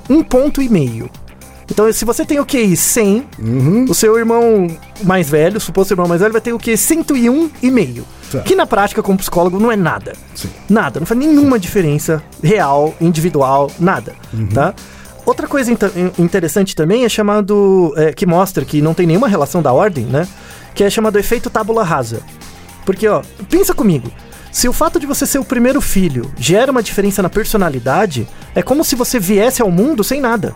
Um 0.10 0.24
ponto 0.24 0.62
e 0.62 0.70
meio. 0.70 1.10
Então, 1.70 1.92
se 1.92 2.06
você 2.06 2.24
tem 2.24 2.40
o 2.40 2.46
QI 2.46 2.78
100, 2.78 3.26
Uhum. 3.40 3.86
o 3.90 3.94
seu 3.96 4.18
irmão 4.20 4.68
mais 5.04 5.28
velho, 5.28 5.58
o 5.58 5.60
suposto 5.60 5.92
irmão 5.94 6.08
mais 6.08 6.22
velho, 6.22 6.32
vai 6.32 6.40
ter 6.42 6.54
o 6.54 6.60
QI 6.60 6.78
101 6.78 7.50
e 7.62 7.72
meio. 7.72 8.06
Tá. 8.32 8.40
Que 8.42 8.56
na 8.56 8.68
prática, 8.68 9.02
como 9.02 9.18
psicólogo, 9.18 9.60
não 9.60 9.72
é 9.72 9.76
nada. 9.76 10.14
Sim. 10.36 10.50
Nada, 10.70 11.00
não 11.00 11.08
faz 11.08 11.20
nenhuma 11.20 11.58
diferença 11.58 12.22
real, 12.44 12.94
individual, 13.02 13.72
nada, 13.80 14.14
tá? 14.54 14.76
Outra 15.26 15.48
coisa 15.48 15.72
inter- 15.72 15.92
interessante 16.20 16.76
também 16.76 17.04
é 17.04 17.10
chamado, 17.10 17.92
é, 17.98 18.14
que 18.14 18.28
mostra 18.28 18.64
que 18.64 18.80
não 18.80 18.94
tem 18.94 19.08
nenhuma 19.08 19.28
relação 19.28 19.60
da 19.60 19.74
ordem, 19.74 20.06
né? 20.06 20.28
Que 20.76 20.84
é 20.84 20.90
chamado 20.90 21.18
efeito 21.18 21.50
tábula 21.50 21.84
rasa. 21.84 22.22
Porque, 22.86 23.08
ó, 23.08 23.24
pensa 23.50 23.74
comigo. 23.74 24.12
Se 24.52 24.70
o 24.70 24.74
fato 24.74 25.00
de 25.00 25.08
você 25.08 25.26
ser 25.26 25.40
o 25.40 25.44
primeiro 25.44 25.82
filho 25.82 26.32
gera 26.38 26.72
uma 26.72 26.84
diferença 26.84 27.24
na 27.24 27.30
personalidade, 27.30 28.28
é 28.54 28.62
como 28.62 28.86
se 28.86 28.96
você 28.96 29.20
viesse 29.20 29.62
ao 29.62 29.72
mundo 29.72 30.04
sem 30.04 30.22
nada. 30.22 30.54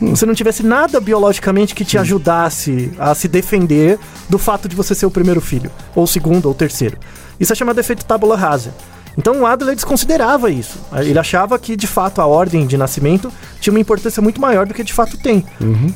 Você 0.00 0.24
não 0.24 0.34
tivesse 0.34 0.62
nada 0.62 0.98
biologicamente 1.00 1.74
que 1.74 1.84
te 1.84 1.98
ajudasse 1.98 2.90
a 2.98 3.14
se 3.14 3.28
defender 3.28 3.98
do 4.28 4.38
fato 4.38 4.68
de 4.68 4.74
você 4.74 4.94
ser 4.94 5.04
o 5.04 5.10
primeiro 5.10 5.40
filho, 5.40 5.70
ou 5.94 6.04
o 6.04 6.08
segundo, 6.08 6.46
ou 6.46 6.52
o 6.52 6.54
terceiro. 6.54 6.96
Isso 7.38 7.52
é 7.52 7.56
chamado 7.56 7.78
efeito 7.78 8.04
tábula 8.06 8.36
rasa. 8.36 8.72
Então 9.18 9.40
o 9.40 9.46
Adler 9.46 9.74
desconsiderava 9.74 10.50
isso. 10.50 10.78
Ele 10.94 11.18
achava 11.18 11.58
que, 11.58 11.76
de 11.76 11.86
fato, 11.86 12.22
a 12.22 12.26
ordem 12.26 12.66
de 12.66 12.78
nascimento 12.78 13.30
tinha 13.60 13.72
uma 13.72 13.80
importância 13.80 14.22
muito 14.22 14.40
maior 14.40 14.64
do 14.64 14.72
que 14.72 14.82
de 14.82 14.94
fato 14.94 15.18
tem. 15.18 15.44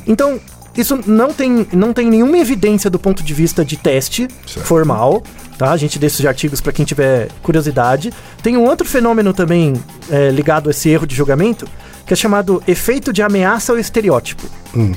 Então, 0.05 0.39
isso 0.77 0.99
não 1.05 1.33
tem, 1.33 1.67
não 1.71 1.93
tem 1.93 2.09
nenhuma 2.09 2.37
evidência 2.37 2.89
do 2.89 2.99
ponto 2.99 3.23
de 3.23 3.33
vista 3.33 3.63
de 3.63 3.77
teste 3.77 4.27
Certo. 4.45 4.65
formal, 4.65 5.23
tá? 5.57 5.71
A 5.71 5.77
gente 5.77 5.97
deixa 5.97 6.15
esses 6.15 6.25
artigos 6.25 6.61
para 6.61 6.73
quem 6.73 6.85
tiver 6.85 7.29
curiosidade. 7.41 8.13
Tem 8.43 8.57
um 8.57 8.63
outro 8.63 8.87
fenômeno 8.87 9.33
também 9.33 9.73
é, 10.09 10.29
ligado 10.29 10.67
a 10.67 10.71
esse 10.71 10.89
erro 10.89 11.07
de 11.07 11.15
julgamento, 11.15 11.67
que 12.05 12.13
é 12.13 12.15
chamado 12.15 12.61
efeito 12.67 13.13
de 13.13 13.21
ameaça 13.21 13.71
ao 13.71 13.79
estereótipo. 13.79 14.43
Hum. 14.75 14.91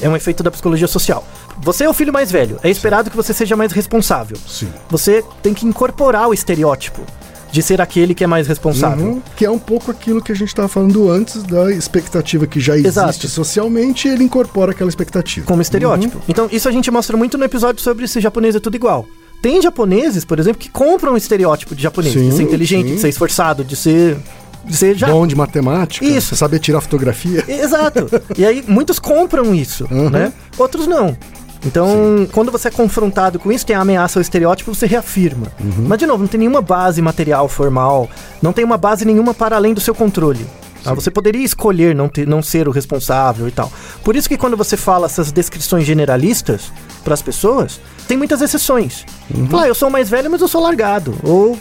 É 0.00 0.08
um 0.08 0.16
efeito 0.16 0.42
da 0.42 0.50
psicologia 0.50 0.86
social. 0.86 1.26
Você 1.58 1.84
é 1.84 1.88
o 1.88 1.94
filho 1.94 2.12
mais 2.12 2.30
velho, 2.30 2.58
é 2.62 2.68
esperado 2.68 3.10
que 3.10 3.16
você 3.16 3.32
seja 3.32 3.56
mais 3.56 3.72
responsável. 3.72 4.36
Sim. 4.46 4.68
Você 4.90 5.24
tem 5.42 5.54
que 5.54 5.66
incorporar 5.66 6.28
o 6.28 6.34
estereótipo 6.34 7.02
de 7.50 7.62
ser 7.62 7.80
aquele 7.80 8.14
que 8.14 8.24
é 8.24 8.26
mais 8.26 8.46
responsável. 8.46 9.06
Uhum, 9.06 9.22
que 9.36 9.44
é 9.44 9.50
um 9.50 9.58
pouco 9.58 9.90
aquilo 9.90 10.20
que 10.22 10.30
a 10.32 10.34
gente 10.34 10.48
estava 10.48 10.68
falando 10.68 11.10
antes 11.10 11.42
da 11.44 11.70
expectativa 11.72 12.46
que 12.46 12.60
já 12.60 12.74
existe 12.74 12.88
Exato. 12.88 13.28
socialmente, 13.28 14.08
ele 14.08 14.24
incorpora 14.24 14.72
aquela 14.72 14.88
expectativa. 14.90 15.46
como 15.46 15.62
estereótipo. 15.62 16.20
Então, 16.28 16.48
isso 16.52 16.68
a 16.68 16.72
gente 16.72 16.90
mostra 16.90 17.16
muito 17.16 17.38
no 17.38 17.44
episódio 17.44 17.80
sobre 17.82 18.06
se 18.08 18.20
japonês 18.20 18.54
é 18.54 18.60
tudo 18.60 18.74
igual. 18.76 19.06
Tem 19.40 19.60
japoneses, 19.62 20.24
por 20.24 20.38
exemplo, 20.38 20.58
que 20.58 20.68
compram 20.68 21.12
o 21.14 21.16
estereótipo 21.16 21.74
de 21.74 21.82
japonês, 21.82 22.14
de 22.14 22.20
Sim, 22.30 22.36
ser 22.36 22.42
inteligente, 22.42 22.88
sim. 22.88 22.94
de 22.96 23.00
ser 23.00 23.08
esforçado, 23.10 23.62
de 23.64 23.76
ser. 23.76 24.16
de 24.64 24.94
já. 24.94 25.06
Bom 25.08 25.26
de 25.26 25.36
matemática, 25.36 26.04
Isso. 26.04 26.34
saber 26.34 26.58
tirar 26.58 26.80
fotografia. 26.80 27.44
Exato. 27.46 28.08
e 28.36 28.44
aí, 28.44 28.64
muitos 28.66 28.98
compram 28.98 29.54
isso, 29.54 29.86
Uhum. 29.90 30.10
né? 30.10 30.32
Outros 30.58 30.86
não. 30.86 31.16
Então, 31.64 32.26
quando 32.32 32.52
você 32.52 32.68
é 32.68 32.70
confrontado 32.70 33.38
com 33.38 33.50
isso, 33.50 33.66
tem 33.66 33.74
a 33.74 33.80
ameaça 33.80 34.18
ao 34.18 34.22
estereótipo, 34.22 34.74
você 34.74 34.86
reafirma. 34.86 35.46
Uhum. 35.58 35.86
Mas, 35.88 35.98
de 35.98 36.06
novo, 36.06 36.20
não 36.22 36.28
tem 36.28 36.38
nenhuma 36.38 36.62
base 36.62 37.00
material 37.02 37.48
formal, 37.48 38.08
não 38.40 38.52
tem 38.52 38.64
uma 38.64 38.76
base 38.76 39.04
nenhuma 39.04 39.34
para 39.34 39.56
além 39.56 39.74
do 39.74 39.80
seu 39.80 39.94
controle. 39.94 40.46
tá? 40.84 40.94
Você 40.94 41.10
poderia 41.10 41.44
escolher 41.44 41.94
não, 41.94 42.08
ter, 42.08 42.26
não 42.26 42.42
ser 42.42 42.68
o 42.68 42.70
responsável 42.70 43.48
e 43.48 43.50
tal. 43.50 43.72
Por 44.04 44.14
isso 44.14 44.28
que 44.28 44.36
quando 44.36 44.56
você 44.56 44.76
fala 44.76 45.06
essas 45.06 45.32
descrições 45.32 45.84
generalistas 45.84 46.72
para 47.02 47.14
as 47.14 47.22
pessoas, 47.22 47.80
tem 48.06 48.16
muitas 48.16 48.40
exceções. 48.40 49.04
Uhum. 49.34 49.48
Fala, 49.48 49.64
ah, 49.64 49.68
eu 49.68 49.74
sou 49.74 49.90
mais 49.90 50.08
velho, 50.08 50.30
mas 50.30 50.40
eu 50.40 50.48
sou 50.48 50.62
largado. 50.62 51.14
Ou, 51.24 51.58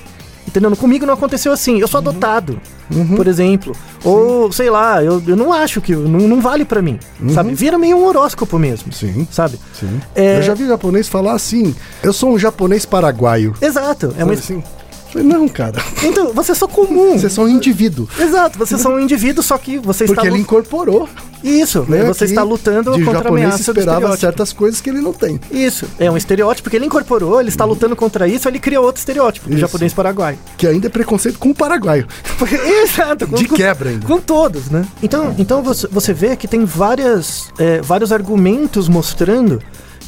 entendendo? 0.47 0.75
Comigo 0.75 1.05
não 1.05 1.13
aconteceu 1.13 1.51
assim. 1.51 1.79
Eu 1.79 1.87
sou 1.87 2.01
Uhum. 2.01 2.09
adotado, 2.09 2.59
por 3.15 3.27
exemplo. 3.27 3.75
Ou, 4.03 4.51
sei 4.51 4.69
lá, 4.69 5.03
eu, 5.03 5.21
eu 5.27 5.35
não 5.35 5.51
acho 5.51 5.81
que... 5.81 5.95
Não, 5.95 6.19
não 6.27 6.41
vale 6.41 6.63
para 6.65 6.81
mim, 6.81 6.99
sabe? 7.33 7.53
Vira 7.53 7.77
meio 7.77 7.97
um 7.97 8.05
horóscopo 8.05 8.57
mesmo, 8.59 8.87
Uhum. 8.87 8.91
Sim. 8.91 9.27
sabe? 9.31 9.59
Sim. 9.73 9.99
É- 10.15 10.37
Eu 10.37 10.41
já 10.43 10.53
vi 10.53 10.67
japonês 10.67 11.07
falar 11.07 11.33
assim: 11.33 11.73
eu 12.03 12.13
sou 12.13 12.33
um 12.33 12.39
japonês 12.39 12.85
paraguaio. 12.85 13.53
Exato. 13.61 14.13
É 14.17 14.23
uma... 14.23 14.33
Assim? 14.33 14.63
Falei, 15.15 15.27
Não, 15.29 15.47
cara. 15.47 15.81
Então, 16.03 16.33
você 16.33 16.51
é 16.51 16.55
só 16.55 16.67
comum. 16.67 17.17
Você 17.17 17.27
é 17.27 17.29
só 17.29 17.43
um 17.43 17.47
indivíduo. 17.47 18.05
Exato, 18.19 18.57
você 18.59 18.75
é 18.75 18.77
só 18.77 18.89
um 18.93 18.99
indivíduo, 18.99 19.41
só 19.41 19.57
que 19.57 19.77
você 19.77 20.03
Porque 20.03 20.19
está... 20.19 20.23
ele 20.27 20.31
lu- 20.37 20.41
incorporou. 20.41 21.07
Isso, 21.41 21.85
Né, 21.87 22.03
você 22.05 22.25
está 22.25 22.41
lutando 22.41 22.91
de 22.95 23.03
contra 23.03 23.19
a 23.19 23.23
japonês 23.23 23.45
ameaça 23.45 23.71
do 23.71 23.79
esperava 23.79 24.17
certas 24.17 24.51
coisas 24.51 24.81
que 24.81 24.89
ele 24.89 24.99
não 24.99 25.13
tem. 25.13 25.39
Isso, 25.51 25.85
é 25.99 26.09
um 26.09 26.17
estereótipo 26.17 26.69
que 26.71 26.75
ele 26.75 26.87
incorporou, 26.87 27.39
ele 27.39 27.49
está 27.49 27.63
lutando 27.63 27.95
contra 27.95 28.27
isso, 28.27 28.47
ele 28.47 28.57
criou 28.57 28.83
outro 28.83 28.99
estereótipo, 28.99 29.47
do 29.47 29.51
Isso. 29.53 29.61
japonês 29.61 29.93
paraguaio. 29.93 30.37
Que 30.57 30.65
ainda 30.65 30.87
é 30.87 30.89
preconceito 30.89 31.37
com 31.37 31.51
o 31.51 31.55
paraguaio. 31.55 32.07
Exato, 32.83 33.27
com, 33.27 33.35
De 33.35 33.47
quebra 33.47 33.91
ainda. 33.91 34.05
Com 34.05 34.19
todos, 34.19 34.69
né? 34.71 34.85
Então, 35.03 35.35
então 35.37 35.61
você, 35.61 35.87
você 35.87 36.13
vê 36.13 36.35
que 36.35 36.47
tem 36.47 36.65
várias, 36.65 37.49
é, 37.59 37.79
vários 37.79 38.11
argumentos 38.11 38.89
mostrando 38.89 39.61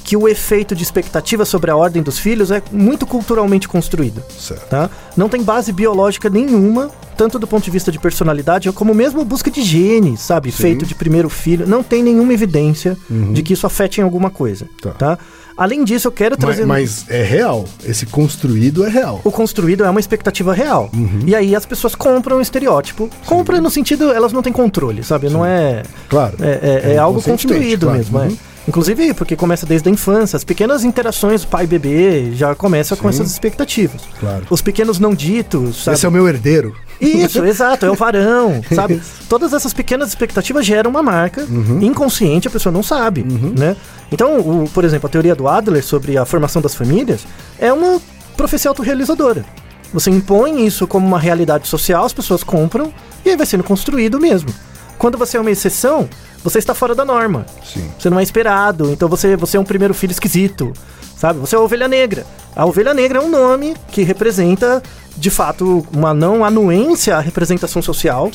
que 0.07 0.15
o 0.15 0.25
efeito 0.25 0.73
de 0.73 0.83
expectativa 0.83 1.43
sobre 1.43 1.69
a 1.69 1.75
ordem 1.75 2.01
dos 2.01 2.17
filhos 2.17 2.49
é 2.49 2.63
muito 2.71 3.05
culturalmente 3.05 3.67
construído. 3.67 4.23
Certo. 4.39 4.65
Tá? 4.69 4.89
Não 5.17 5.27
tem 5.27 5.43
base 5.43 5.73
biológica 5.73 6.29
nenhuma, 6.29 6.89
tanto 7.17 7.37
do 7.37 7.45
ponto 7.45 7.65
de 7.65 7.71
vista 7.71 7.91
de 7.91 7.99
personalidade, 7.99 8.71
como 8.71 8.93
mesmo 8.95 9.25
busca 9.25 9.51
de 9.51 9.61
genes, 9.61 10.21
sabe? 10.21 10.49
Feito 10.49 10.85
de 10.85 10.95
primeiro 10.95 11.29
filho. 11.29 11.67
Não 11.67 11.83
tem 11.83 12.01
nenhuma 12.01 12.33
evidência 12.33 12.95
de 13.33 13.43
que 13.43 13.51
isso 13.51 13.67
afete 13.67 13.99
em 13.99 14.03
alguma 14.05 14.29
coisa. 14.29 14.65
Tá. 14.81 14.91
Tá? 14.91 15.19
Além 15.57 15.83
disso, 15.83 16.07
eu 16.07 16.11
quero 16.11 16.35
Mas, 16.39 16.45
trazer. 16.45 16.65
mas 16.67 17.05
é 17.09 17.23
real. 17.23 17.65
Esse 17.83 18.05
construído 18.05 18.85
é 18.85 18.89
real. 18.89 19.19
O 19.25 19.31
construído 19.31 19.83
é 19.83 19.89
uma 19.89 19.99
expectativa 19.99 20.53
real. 20.53 20.89
Uhum. 20.93 21.21
E 21.25 21.35
aí 21.35 21.53
as 21.55 21.65
pessoas 21.65 21.95
compram 21.95 22.37
o 22.37 22.41
estereótipo. 22.41 23.09
Compram 23.25 23.59
no 23.59 23.69
sentido, 23.71 24.11
elas 24.11 24.31
não 24.31 24.43
têm 24.43 24.53
controle, 24.53 25.03
sabe? 25.03 25.29
Não 25.29 25.43
é. 25.43 25.81
Claro. 26.07 26.37
É, 26.39 26.45
é- 26.85 26.91
é 26.91 26.93
É 26.93 26.97
algo 26.99 27.21
construído 27.21 27.87
claro. 27.87 27.97
mesmo, 27.97 28.19
Uhum. 28.19 28.37
Inclusive 28.67 29.13
porque 29.13 29.35
começa 29.35 29.65
desde 29.65 29.87
a 29.87 29.91
infância. 29.91 30.35
As 30.35 30.43
pequenas 30.43 30.83
interações 30.83 31.45
pai 31.45 31.63
e 31.63 31.67
bebê 31.67 32.31
já 32.33 32.53
começam 32.53 32.97
com 32.97 33.07
essas 33.07 33.31
expectativas. 33.31 34.01
Claro. 34.19 34.45
Os 34.49 34.61
pequenos 34.61 34.99
não 34.99 35.13
ditos, 35.13 35.83
sabe? 35.83 35.95
Esse 35.95 36.05
é 36.05 36.09
o 36.09 36.11
meu 36.11 36.27
herdeiro. 36.27 36.75
Isso, 36.99 37.43
exato, 37.45 37.85
é 37.85 37.91
o 37.91 37.95
varão, 37.95 38.61
sabe? 38.73 39.01
Todas 39.29 39.53
essas 39.53 39.73
pequenas 39.73 40.09
expectativas 40.09 40.65
geram 40.65 40.89
uma 40.89 41.01
marca 41.03 41.43
Uhum. 41.49 41.79
inconsciente, 41.81 42.47
a 42.47 42.51
pessoa 42.51 42.73
não 42.73 42.83
sabe, 42.83 43.23
né? 43.23 43.75
Então, 44.11 44.39
o- 44.39 44.69
por 44.73 44.83
exemplo, 44.83 45.07
a 45.07 45.09
teoria 45.09 45.35
do 45.35 45.47
Adler 45.47 45.83
sobre 45.83 46.17
a 46.17 46.25
formação 46.25 46.61
das 46.61 46.75
famílias 46.75 47.21
é 47.59 47.71
uma 47.71 48.01
profecia 48.35 48.69
autorrealizadora. 48.69 49.45
Você 49.93 50.09
impõe 50.09 50.65
isso 50.65 50.85
como 50.87 51.07
uma 51.07 51.19
realidade 51.19 51.67
social, 51.67 52.03
as 52.05 52.11
pessoas 52.13 52.43
compram 52.43 52.91
e 53.23 53.29
aí 53.29 53.37
vai 53.37 53.45
sendo 53.45 53.63
construído 53.63 54.19
mesmo. 54.19 54.49
Quando 54.97 55.17
você 55.17 55.37
é 55.37 55.39
uma 55.39 55.51
exceção, 55.51 56.09
você 56.49 56.59
está 56.59 56.73
fora 56.73 56.95
da 56.95 57.03
norma. 57.03 57.45
Sim. 57.61 57.91
Você 57.99 58.09
não 58.09 58.19
é 58.19 58.23
esperado, 58.23 58.89
então 58.91 59.09
você, 59.09 59.35
você 59.35 59.57
é 59.57 59.59
um 59.59 59.65
primeiro 59.65 59.93
filho 59.93 60.11
esquisito, 60.11 60.71
sabe? 61.17 61.39
Você 61.39 61.55
é 61.55 61.59
a 61.59 61.61
ovelha 61.61 61.89
negra. 61.89 62.25
A 62.55 62.65
ovelha 62.65 62.93
negra 62.93 63.19
é 63.19 63.21
um 63.21 63.29
nome 63.29 63.75
que 63.91 64.01
representa, 64.01 64.81
de 65.17 65.29
fato, 65.29 65.85
uma 65.93 66.13
não 66.13 66.45
anuência 66.45 67.17
à 67.17 67.19
representação 67.19 67.81
social, 67.81 68.31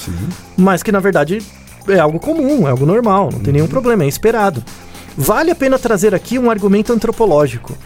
mas 0.56 0.82
que 0.82 0.92
na 0.92 1.00
verdade 1.00 1.42
é 1.88 1.98
algo 1.98 2.20
comum, 2.20 2.68
é 2.68 2.70
algo 2.70 2.84
normal, 2.84 3.30
não 3.32 3.40
tem 3.40 3.54
nenhum 3.54 3.66
problema, 3.66 4.04
é 4.04 4.08
esperado. 4.08 4.62
Vale 5.16 5.50
a 5.50 5.54
pena 5.54 5.78
trazer 5.78 6.14
aqui 6.14 6.38
um 6.38 6.50
argumento 6.50 6.92
antropológico. 6.92 7.76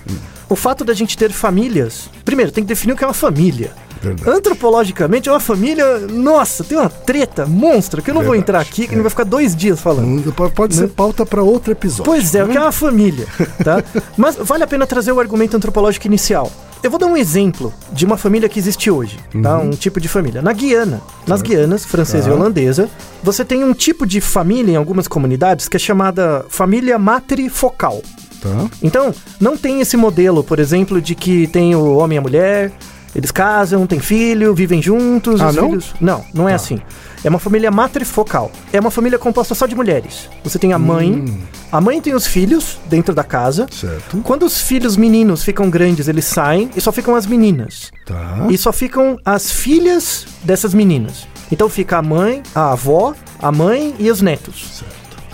O 0.48 0.54
fato 0.56 0.84
da 0.84 0.94
gente 0.94 1.16
ter 1.18 1.32
famílias. 1.32 2.08
Primeiro, 2.24 2.52
tem 2.52 2.62
que 2.62 2.68
definir 2.68 2.92
o 2.92 2.96
que 2.96 3.02
é 3.04 3.06
uma 3.06 3.12
família. 3.14 3.72
Verdade. 4.00 4.30
Antropologicamente, 4.30 5.28
é 5.28 5.32
uma 5.32 5.40
família. 5.40 5.98
Nossa, 6.00 6.62
tem 6.62 6.78
uma 6.78 6.88
treta 6.88 7.46
monstra 7.46 8.00
que 8.02 8.10
eu 8.10 8.14
não 8.14 8.20
vou 8.22 8.32
Verdade, 8.32 8.42
entrar 8.50 8.60
aqui, 8.60 8.86
que 8.86 8.92
é. 8.94 8.96
não 8.96 9.02
vai 9.02 9.10
ficar 9.10 9.24
dois 9.24 9.56
dias 9.56 9.80
falando. 9.80 10.06
Hum, 10.06 10.32
Pode 10.32 10.52
pode 10.52 10.74
ser 10.76 10.88
pauta 10.88 11.24
para 11.26 11.42
outro 11.42 11.72
episódio. 11.72 12.04
Pois 12.04 12.34
é, 12.34 12.44
o 12.44 12.48
que 12.48 12.56
é 12.56 12.60
uma 12.60 12.70
família, 12.72 13.26
tá? 13.64 13.82
Mas 14.16 14.36
vale 14.36 14.62
a 14.62 14.66
pena 14.66 14.86
trazer 14.86 15.10
o 15.12 15.18
argumento 15.18 15.56
antropológico 15.56 16.06
inicial. 16.06 16.52
Eu 16.82 16.90
vou 16.90 17.00
dar 17.00 17.06
um 17.06 17.16
exemplo 17.16 17.72
de 17.90 18.04
uma 18.04 18.16
família 18.18 18.48
que 18.48 18.58
existe 18.60 18.90
hoje, 18.90 19.18
tá? 19.42 19.58
Um 19.58 19.70
tipo 19.70 19.98
de 19.98 20.08
família. 20.08 20.42
Na 20.42 20.52
Guiana, 20.52 21.00
nas 21.26 21.42
Guianas, 21.42 21.84
francesa 21.84 22.28
e 22.28 22.30
Tá. 22.30 22.36
holandesa, 22.36 22.88
você 23.22 23.44
tem 23.44 23.64
um 23.64 23.72
tipo 23.72 24.06
de 24.06 24.20
família 24.20 24.72
em 24.72 24.76
algumas 24.76 25.08
comunidades 25.08 25.68
que 25.68 25.76
é 25.76 25.80
chamada 25.80 26.44
família 26.48 26.96
matrifocal. 26.98 28.02
Tá. 28.46 28.70
Então, 28.82 29.14
não 29.40 29.56
tem 29.56 29.80
esse 29.80 29.96
modelo, 29.96 30.42
por 30.44 30.58
exemplo, 30.58 31.00
de 31.00 31.14
que 31.14 31.46
tem 31.48 31.74
o 31.74 31.96
homem 31.96 32.16
e 32.16 32.18
a 32.18 32.22
mulher, 32.22 32.72
eles 33.14 33.30
casam, 33.30 33.86
têm 33.86 33.98
filho, 34.00 34.54
vivem 34.54 34.80
juntos. 34.82 35.40
Ah, 35.40 35.48
os 35.48 35.56
não? 35.56 35.68
filhos... 35.70 35.94
Não, 36.00 36.24
não 36.34 36.48
é 36.48 36.52
Tá. 36.52 36.56
assim. 36.56 36.80
É 37.24 37.28
uma 37.28 37.38
família 37.38 37.70
matrifocal. 37.70 38.52
É 38.72 38.78
uma 38.78 38.90
família 38.90 39.18
composta 39.18 39.54
só 39.54 39.66
de 39.66 39.74
mulheres. 39.74 40.28
Você 40.44 40.58
tem 40.58 40.72
a 40.72 40.78
mãe, 40.78 41.12
Hum. 41.12 41.38
a 41.72 41.80
mãe 41.80 42.00
tem 42.00 42.14
os 42.14 42.26
filhos 42.26 42.78
dentro 42.88 43.14
da 43.14 43.24
casa. 43.24 43.66
Certo. 43.72 44.18
Quando 44.22 44.44
os 44.44 44.60
filhos 44.60 44.96
meninos 44.96 45.42
ficam 45.42 45.68
grandes, 45.70 46.06
eles 46.08 46.24
saem 46.26 46.70
e 46.76 46.80
só 46.80 46.92
ficam 46.92 47.16
as 47.16 47.26
meninas. 47.26 47.90
Tá. 48.04 48.46
E 48.50 48.56
só 48.58 48.70
ficam 48.72 49.18
as 49.24 49.50
filhas 49.50 50.26
dessas 50.44 50.72
meninas. 50.74 51.26
Então 51.50 51.68
fica 51.68 51.98
a 51.98 52.02
mãe, 52.02 52.42
a 52.54 52.72
avó, 52.72 53.14
a 53.40 53.50
mãe 53.50 53.94
e 53.98 54.10
os 54.10 54.20
netos. 54.20 54.84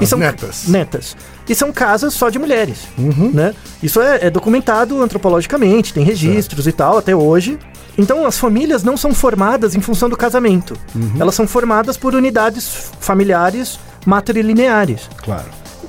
E 0.00 0.04
As 0.04 0.08
são 0.10 0.18
netas. 0.18 0.68
Netas. 0.68 1.16
E 1.48 1.54
são 1.54 1.72
casas 1.72 2.14
só 2.14 2.30
de 2.30 2.38
mulheres. 2.38 2.78
Uhum. 2.98 3.30
Né? 3.32 3.54
Isso 3.82 4.00
é, 4.00 4.26
é 4.26 4.30
documentado 4.30 5.02
antropologicamente, 5.02 5.92
tem 5.92 6.04
registros 6.04 6.66
e 6.66 6.72
tal, 6.72 6.98
até 6.98 7.14
hoje. 7.14 7.58
Então 7.98 8.24
as 8.26 8.38
famílias 8.38 8.82
não 8.82 8.96
são 8.96 9.12
formadas 9.12 9.74
em 9.74 9.80
função 9.80 10.08
do 10.08 10.16
casamento. 10.16 10.74
Uhum. 10.94 11.12
Elas 11.20 11.34
são 11.34 11.46
formadas 11.46 11.96
por 11.96 12.14
unidades 12.14 12.90
familiares 13.00 13.78
matrilineares. 14.06 15.08
Claro. 15.22 15.46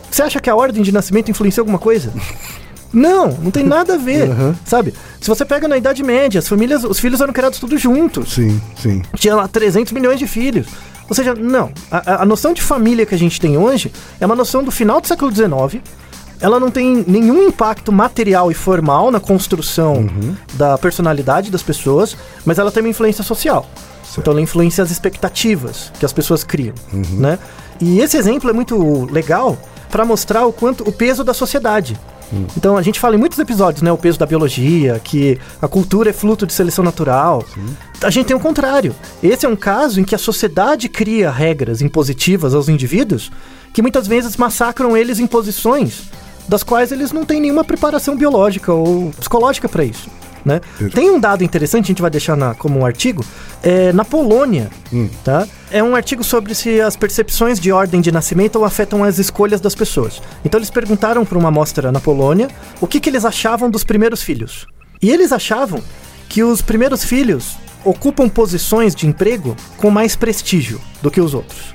Você 0.10 0.22
acha 0.22 0.40
que 0.40 0.50
a 0.50 0.56
ordem 0.56 0.84
de 0.84 0.92
nascimento 0.92 1.30
influencia 1.32 1.62
alguma 1.62 1.80
coisa? 1.80 2.12
Não, 2.94 3.30
não 3.42 3.50
tem 3.50 3.64
nada 3.64 3.96
a 3.96 3.98
ver, 3.98 4.30
Uhum. 4.30 4.54
sabe? 4.64 4.94
Se 5.20 5.28
você 5.28 5.44
pega 5.44 5.68
na 5.68 5.76
Idade 5.76 6.04
Média, 6.04 6.38
as 6.38 6.48
famílias, 6.48 6.84
os 6.84 7.00
filhos 7.00 7.22
eram 7.22 7.34
criados 7.34 7.58
todos 7.58 7.82
juntos. 7.82 8.34
Sim, 8.36 8.62
sim. 8.80 9.02
Tinha 9.16 9.34
lá 9.36 9.48
300 9.48 9.92
milhões 9.94 10.20
de 10.20 10.28
filhos. 10.28 10.68
Ou 11.10 11.16
seja, 11.16 11.34
não. 11.36 11.72
A, 11.92 12.22
a- 12.22 12.26
noção 12.26 12.54
de 12.54 12.62
família 12.62 13.06
que 13.06 13.14
a 13.14 13.18
gente 13.18 13.40
tem 13.40 13.58
hoje 13.58 13.92
é 14.20 14.26
uma 14.26 14.36
noção 14.36 14.64
do 14.64 14.72
final 14.72 15.02
do 15.02 15.08
século 15.08 15.32
XIX. 15.34 15.82
Ela 16.40 16.60
não 16.60 16.70
tem 16.72 17.04
nenhum 17.08 17.48
impacto 17.48 17.92
material 17.92 18.52
e 18.52 18.54
formal 18.54 19.10
na 19.12 19.20
construção 19.20 19.94
Uhum. 19.96 20.36
da 20.56 20.78
personalidade 20.78 21.50
das 21.52 21.64
pessoas, 21.64 22.16
mas 22.46 22.60
ela 22.60 22.72
tem 22.72 22.82
uma 22.84 22.90
influência 22.90 23.24
social. 23.24 23.66
Então 24.18 24.32
ela 24.32 24.42
influencia 24.42 24.84
as 24.84 24.92
expectativas 24.92 25.92
que 26.00 26.06
as 26.06 26.14
pessoas 26.14 26.44
criam, 26.44 26.76
né? 27.14 27.40
E 27.82 28.00
esse 28.00 28.16
exemplo 28.18 28.50
é 28.50 28.54
muito 28.54 29.06
legal 29.12 29.58
para 29.90 30.06
mostrar 30.06 30.46
o 30.46 30.54
quanto 30.54 30.88
o 30.88 30.92
peso 30.92 31.24
da 31.24 31.34
sociedade. 31.34 31.98
Então 32.58 32.76
a 32.78 32.82
gente 32.82 33.00
fala 33.00 33.16
em 33.16 33.20
muitos 33.20 33.38
episódios, 33.38 33.82
né? 33.84 33.92
O 33.92 33.98
peso 33.98 34.18
da 34.20 34.26
biologia, 34.26 35.00
que 35.04 35.40
a 35.62 35.68
cultura 35.68 36.10
é 36.10 36.14
fruto 36.14 36.46
de 36.48 36.54
seleção 36.54 36.84
natural. 36.84 37.44
A 38.04 38.10
gente 38.10 38.26
tem 38.28 38.36
o 38.36 38.40
contrário. 38.40 38.96
Esse 39.22 39.46
é 39.46 39.50
um 39.50 39.56
caso 39.56 40.00
em 40.00 40.04
que 40.04 40.16
a 40.16 40.18
sociedade 40.18 40.90
cria 40.90 41.30
regras 41.32 41.82
impositivas 41.82 42.54
aos 42.56 42.70
indivíduos 42.70 43.32
que 43.72 43.82
muitas 43.84 44.08
vezes 44.08 44.36
massacram 44.38 44.96
eles 44.98 45.20
em 45.20 45.26
posições 45.28 46.04
das 46.48 46.64
quais 46.64 46.92
eles 46.92 47.12
não 47.12 47.26
têm 47.26 47.40
nenhuma 47.42 47.64
preparação 47.64 48.16
biológica 48.16 48.74
ou 48.74 49.12
psicológica 49.12 49.68
para 49.70 49.84
isso. 49.84 50.10
Né? 50.46 50.60
Tem 50.94 51.10
um 51.10 51.18
dado 51.22 51.42
interessante, 51.42 51.86
a 51.86 51.88
gente 51.88 52.02
vai 52.02 52.12
deixar 52.12 52.36
na- 52.36 52.54
como 52.54 52.80
um 52.80 52.86
artigo, 52.86 53.24
é, 53.62 53.94
na 53.94 54.04
Polônia, 54.04 54.70
tá? 55.24 55.48
É 55.72 55.82
um 55.82 55.96
artigo 55.96 56.22
sobre 56.22 56.54
se 56.54 56.82
as 56.82 56.98
percepções 56.98 57.62
de 57.62 57.72
ordem 57.72 58.02
de 58.02 58.12
nascimento 58.12 58.62
afetam 58.66 59.06
as 59.06 59.20
escolhas 59.20 59.62
das 59.62 59.74
pessoas. 59.74 60.22
Então 60.44 60.60
eles 60.60 60.70
perguntaram 60.70 61.24
para 61.26 61.38
uma 61.38 61.48
amostra 61.48 61.94
na 61.94 62.02
Polônia 62.02 62.50
o 62.82 62.88
que, 62.88 63.00
que 63.00 63.10
eles 63.10 63.24
achavam 63.24 63.72
dos 63.72 63.86
primeiros 63.86 64.22
filhos. 64.22 64.68
E 65.02 65.10
eles 65.10 65.32
achavam 65.32 65.82
que 66.28 66.44
os 66.44 66.62
primeiros 66.62 67.06
filhos 67.06 67.56
ocupam 67.86 68.28
posições 68.28 68.94
de 68.94 69.08
emprego 69.08 69.56
com 69.78 69.90
mais 69.90 70.14
prestígio 70.14 70.82
do 71.02 71.10
que 71.10 71.22
os 71.22 71.34
outros. 71.34 71.74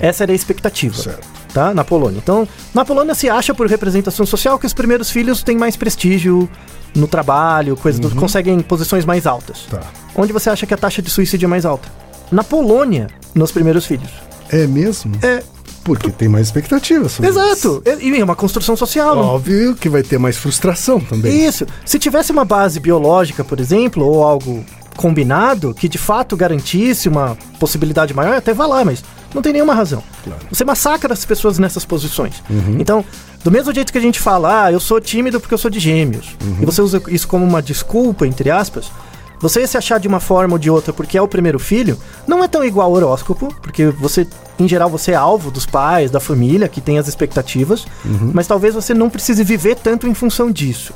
Essa 0.00 0.22
era 0.22 0.30
a 0.30 0.36
expectativa 0.36 0.94
Certo. 0.96 1.26
Tá? 1.58 1.74
Na 1.74 1.82
Polônia. 1.82 2.18
Então, 2.22 2.46
na 2.72 2.84
Polônia 2.84 3.14
se 3.16 3.28
acha 3.28 3.52
por 3.52 3.66
representação 3.66 4.24
social 4.24 4.58
que 4.60 4.66
os 4.66 4.72
primeiros 4.72 5.10
filhos 5.10 5.42
têm 5.42 5.56
mais 5.58 5.76
prestígio 5.76 6.48
no 6.94 7.08
trabalho, 7.08 7.76
coisas 7.76 8.00
do, 8.00 8.10
conseguem 8.14 8.60
posições 8.60 9.04
mais 9.04 9.26
altas. 9.26 9.66
Tá. 9.68 9.80
Onde 10.14 10.32
você 10.32 10.48
acha 10.50 10.66
que 10.66 10.72
a 10.72 10.76
taxa 10.76 11.02
de 11.02 11.10
suicídio 11.10 11.46
é 11.46 11.48
mais 11.48 11.66
alta? 11.66 11.88
Na 12.30 12.44
Polônia, 12.44 13.08
nos 13.34 13.50
primeiros 13.50 13.86
filhos. 13.86 14.10
É 14.50 14.66
mesmo? 14.68 15.12
É, 15.20 15.42
Porque 15.82 16.10
tem 16.10 16.28
mais 16.28 16.46
expectativa 16.46 17.08
sobre 17.08 17.28
exato. 17.28 17.82
E 17.84 18.08
e 18.08 18.20
é 18.20 18.24
uma 18.24 18.36
construção 18.36 18.76
social. 18.76 19.16
isso. 19.16 19.24
Óbvio 19.24 19.74
que 19.74 19.88
vai 19.88 20.02
ter 20.02 20.18
mais 20.18 20.36
frustração 20.36 21.00
também. 21.00 21.44
Isso. 21.44 21.66
Se 21.84 21.98
tivesse 21.98 22.30
uma 22.30 22.44
base 22.44 22.78
biológica, 22.78 23.42
por 23.42 23.58
exemplo, 23.58 24.06
ou 24.06 24.22
algo 24.22 24.64
combinado 24.96 25.74
que 25.74 25.88
de 25.88 25.98
fato 25.98 26.36
garantisse 26.36 27.08
uma 27.08 27.36
possibilidade 27.58 28.14
maior, 28.14 28.36
até 28.36 28.52
vá 28.54 28.66
lá, 28.66 28.84
mas 28.84 29.02
não 29.34 29.42
tem 29.42 29.52
nenhuma 29.52 29.74
razão. 29.74 30.02
Claro. 30.24 30.40
Você 30.50 30.64
massacra 30.64 31.12
as 31.12 31.24
pessoas 31.24 31.58
nessas 31.58 31.84
posições. 31.84 32.42
Então, 32.78 33.04
do 33.44 33.50
mesmo 33.50 33.72
jeito 33.72 33.92
que 33.92 33.98
a 33.98 34.00
gente 34.00 34.18
fala, 34.18 34.64
ah, 34.64 34.72
eu 34.72 34.80
sou 34.80 35.00
tímido 35.00 35.40
porque 35.40 35.54
eu 35.54 35.58
sou 35.58 35.70
de 35.70 35.78
gêmeos, 35.78 36.36
e 36.60 36.64
você 36.64 36.80
usa 36.82 37.02
isso 37.08 37.28
como 37.28 37.44
uma 37.44 37.62
desculpa, 37.62 38.26
entre 38.26 38.50
aspas, 38.50 38.90
você 39.40 39.66
se 39.66 39.76
achar 39.76 39.98
de 39.98 40.08
uma 40.08 40.20
forma 40.20 40.54
ou 40.54 40.58
de 40.58 40.70
outra 40.70 40.92
porque 40.92 41.16
é 41.16 41.22
o 41.22 41.28
primeiro 41.28 41.58
filho, 41.58 41.98
não 42.26 42.42
é 42.42 42.48
tão 42.48 42.64
igual 42.64 42.88
ao 42.88 42.96
horóscopo, 42.96 43.54
porque 43.62 43.86
você, 43.86 44.26
em 44.58 44.68
geral, 44.68 44.90
você 44.90 45.12
é 45.12 45.14
alvo 45.14 45.50
dos 45.50 45.66
pais, 45.66 46.10
da 46.10 46.20
família, 46.20 46.68
que 46.68 46.80
tem 46.80 46.98
as 46.98 47.08
expectativas, 47.08 47.86
mas 48.32 48.46
talvez 48.46 48.74
você 48.74 48.92
não 48.94 49.08
precise 49.10 49.42
viver 49.44 49.76
tanto 49.76 50.06
em 50.06 50.14
função 50.14 50.50
disso. 50.50 50.92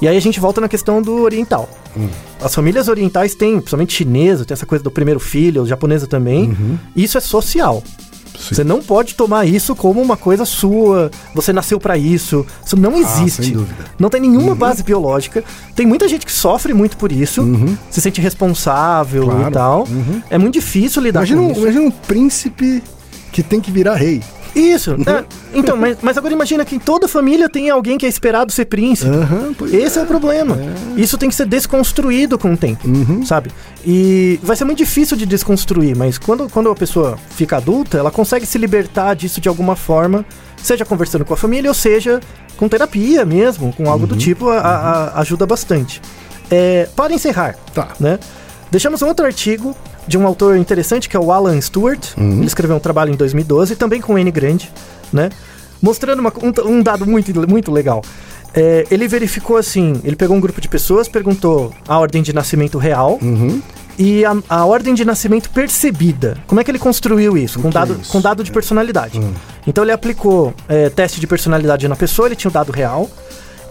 E 0.00 0.08
aí 0.08 0.16
a 0.16 0.20
gente 0.20 0.40
volta 0.40 0.60
na 0.60 0.68
questão 0.68 1.02
do 1.02 1.22
oriental. 1.22 1.68
As 2.40 2.54
famílias 2.54 2.88
orientais 2.88 3.34
têm, 3.34 3.56
principalmente 3.56 3.92
chinesa, 3.92 4.44
tem 4.44 4.54
essa 4.54 4.66
coisa 4.66 4.82
do 4.82 4.90
primeiro 4.90 5.20
filho, 5.20 5.66
japonesa 5.66 6.06
também. 6.06 6.56
Isso 6.96 7.18
é 7.18 7.20
social. 7.20 7.82
Sim. 8.42 8.54
Você 8.54 8.64
não 8.64 8.82
pode 8.82 9.14
tomar 9.14 9.46
isso 9.46 9.74
como 9.76 10.00
uma 10.02 10.16
coisa 10.16 10.44
sua, 10.44 11.10
você 11.34 11.52
nasceu 11.52 11.78
pra 11.78 11.96
isso. 11.96 12.44
Isso 12.64 12.76
não 12.76 12.96
existe. 12.96 13.40
Ah, 13.40 13.44
sem 13.44 13.52
dúvida. 13.54 13.84
Não 13.98 14.10
tem 14.10 14.20
nenhuma 14.20 14.54
base 14.54 14.82
biológica. 14.82 15.44
Tem 15.76 15.86
muita 15.86 16.08
gente 16.08 16.26
que 16.26 16.32
sofre 16.32 16.74
muito 16.74 16.96
por 16.96 17.12
isso, 17.12 17.42
se 17.90 18.00
sente 18.00 18.20
responsável 18.20 19.24
Claro. 19.24 19.48
e 19.48 19.50
tal. 19.52 19.88
É 20.30 20.38
muito 20.38 20.54
difícil 20.54 21.02
lidar 21.02 21.20
Imagina 21.20 21.40
com 21.40 21.46
um, 21.48 21.52
isso. 21.52 21.60
imagina 21.60 21.84
um 21.86 21.90
príncipe 21.90 22.82
que 23.30 23.42
tem 23.42 23.60
que 23.60 23.70
virar 23.70 23.94
rei. 23.94 24.20
Isso. 24.54 24.94
é, 25.06 25.24
então, 25.54 25.78
mas, 25.78 25.96
mas 26.02 26.18
agora 26.18 26.34
imagina 26.34 26.62
que 26.62 26.76
em 26.76 26.78
toda 26.78 27.08
família 27.08 27.48
tem 27.48 27.70
alguém 27.70 27.96
que 27.96 28.04
é 28.04 28.08
esperado 28.08 28.52
ser 28.52 28.66
príncipe. 28.66 29.10
Pois 29.56 29.72
Esse 29.72 29.98
é. 29.98 30.02
o 30.02 30.06
problema. 30.06 30.58
Isso 30.94 31.16
tem 31.16 31.30
que 31.30 31.34
ser 31.34 31.46
desconstruído 31.46 32.38
com 32.38 32.52
o 32.52 32.56
tempo, 32.56 32.86
sabe? 33.24 33.50
E 33.84 34.38
vai 34.42 34.54
ser 34.56 34.64
muito 34.64 34.78
difícil 34.78 35.16
de 35.16 35.26
desconstruir, 35.26 35.96
mas 35.96 36.16
quando, 36.18 36.48
quando 36.48 36.70
a 36.70 36.74
pessoa 36.74 37.18
fica 37.30 37.56
adulta, 37.56 37.98
ela 37.98 38.10
consegue 38.10 38.46
se 38.46 38.56
libertar 38.58 39.14
disso 39.14 39.40
de 39.40 39.48
alguma 39.48 39.74
forma, 39.74 40.24
seja 40.56 40.84
conversando 40.84 41.24
com 41.24 41.34
a 41.34 41.36
família, 41.36 41.68
ou 41.68 41.74
seja 41.74 42.20
com 42.56 42.68
terapia 42.68 43.24
mesmo, 43.24 43.72
com 43.72 43.90
algo 43.90 44.06
do 44.06 44.16
tipo, 44.16 44.48
a- 44.48 44.58
a- 44.60 45.20
ajuda 45.20 45.44
bastante. 45.46 46.00
É, 46.50 46.88
para 46.94 47.12
encerrar, 47.12 47.56
Tá. 47.74 47.88
né? 47.98 48.18
Deixamos 48.70 49.02
um 49.02 49.06
outro 49.08 49.26
artigo 49.26 49.74
de 50.06 50.16
um 50.16 50.26
autor 50.26 50.56
interessante 50.56 51.08
que 51.08 51.16
é 51.16 51.20
o 51.20 51.32
Alan 51.32 51.60
Stewart. 51.60 52.16
Ele 52.16 52.46
escreveu 52.46 52.76
um 52.76 52.80
trabalho 52.80 53.12
em 53.12 53.16
2012, 53.16 53.74
também 53.74 54.00
com 54.00 54.16
N 54.18 54.30
grande, 54.30 54.70
né? 55.12 55.30
Mostrando 55.80 56.20
uma- 56.20 56.32
um, 56.40 56.70
um 56.76 56.82
dado 56.82 57.04
muito, 57.04 57.48
muito 57.48 57.72
legal. 57.72 58.02
É, 58.54 58.86
ele 58.90 59.08
verificou 59.08 59.56
assim: 59.56 60.00
ele 60.04 60.16
pegou 60.16 60.36
um 60.36 60.40
grupo 60.40 60.60
de 60.60 60.68
pessoas, 60.68 61.08
perguntou 61.08 61.72
a 61.86 61.98
ordem 61.98 62.22
de 62.22 62.32
nascimento 62.32 62.78
real 62.78 63.18
e 63.98 64.24
a, 64.24 64.36
a 64.48 64.64
ordem 64.64 64.94
de 64.94 65.04
nascimento 65.04 65.50
percebida. 65.50 66.36
Como 66.46 66.60
é 66.60 66.64
que 66.64 66.70
ele 66.70 66.78
construiu 66.78 67.36
isso? 67.36 67.60
Com 67.60 67.68
é 67.68 67.72
dado, 67.72 67.98
isso? 68.00 68.10
com 68.10 68.20
dado 68.20 68.44
de 68.44 68.52
personalidade. 68.52 69.20
Então 69.66 69.84
ele 69.84 69.92
aplicou 69.92 70.52
é, 70.68 70.90
teste 70.90 71.20
de 71.20 71.26
personalidade 71.26 71.86
na 71.88 71.96
pessoa, 71.96 72.28
ele 72.28 72.36
tinha 72.36 72.50
o 72.50 72.52
dado 72.52 72.72
real. 72.72 73.08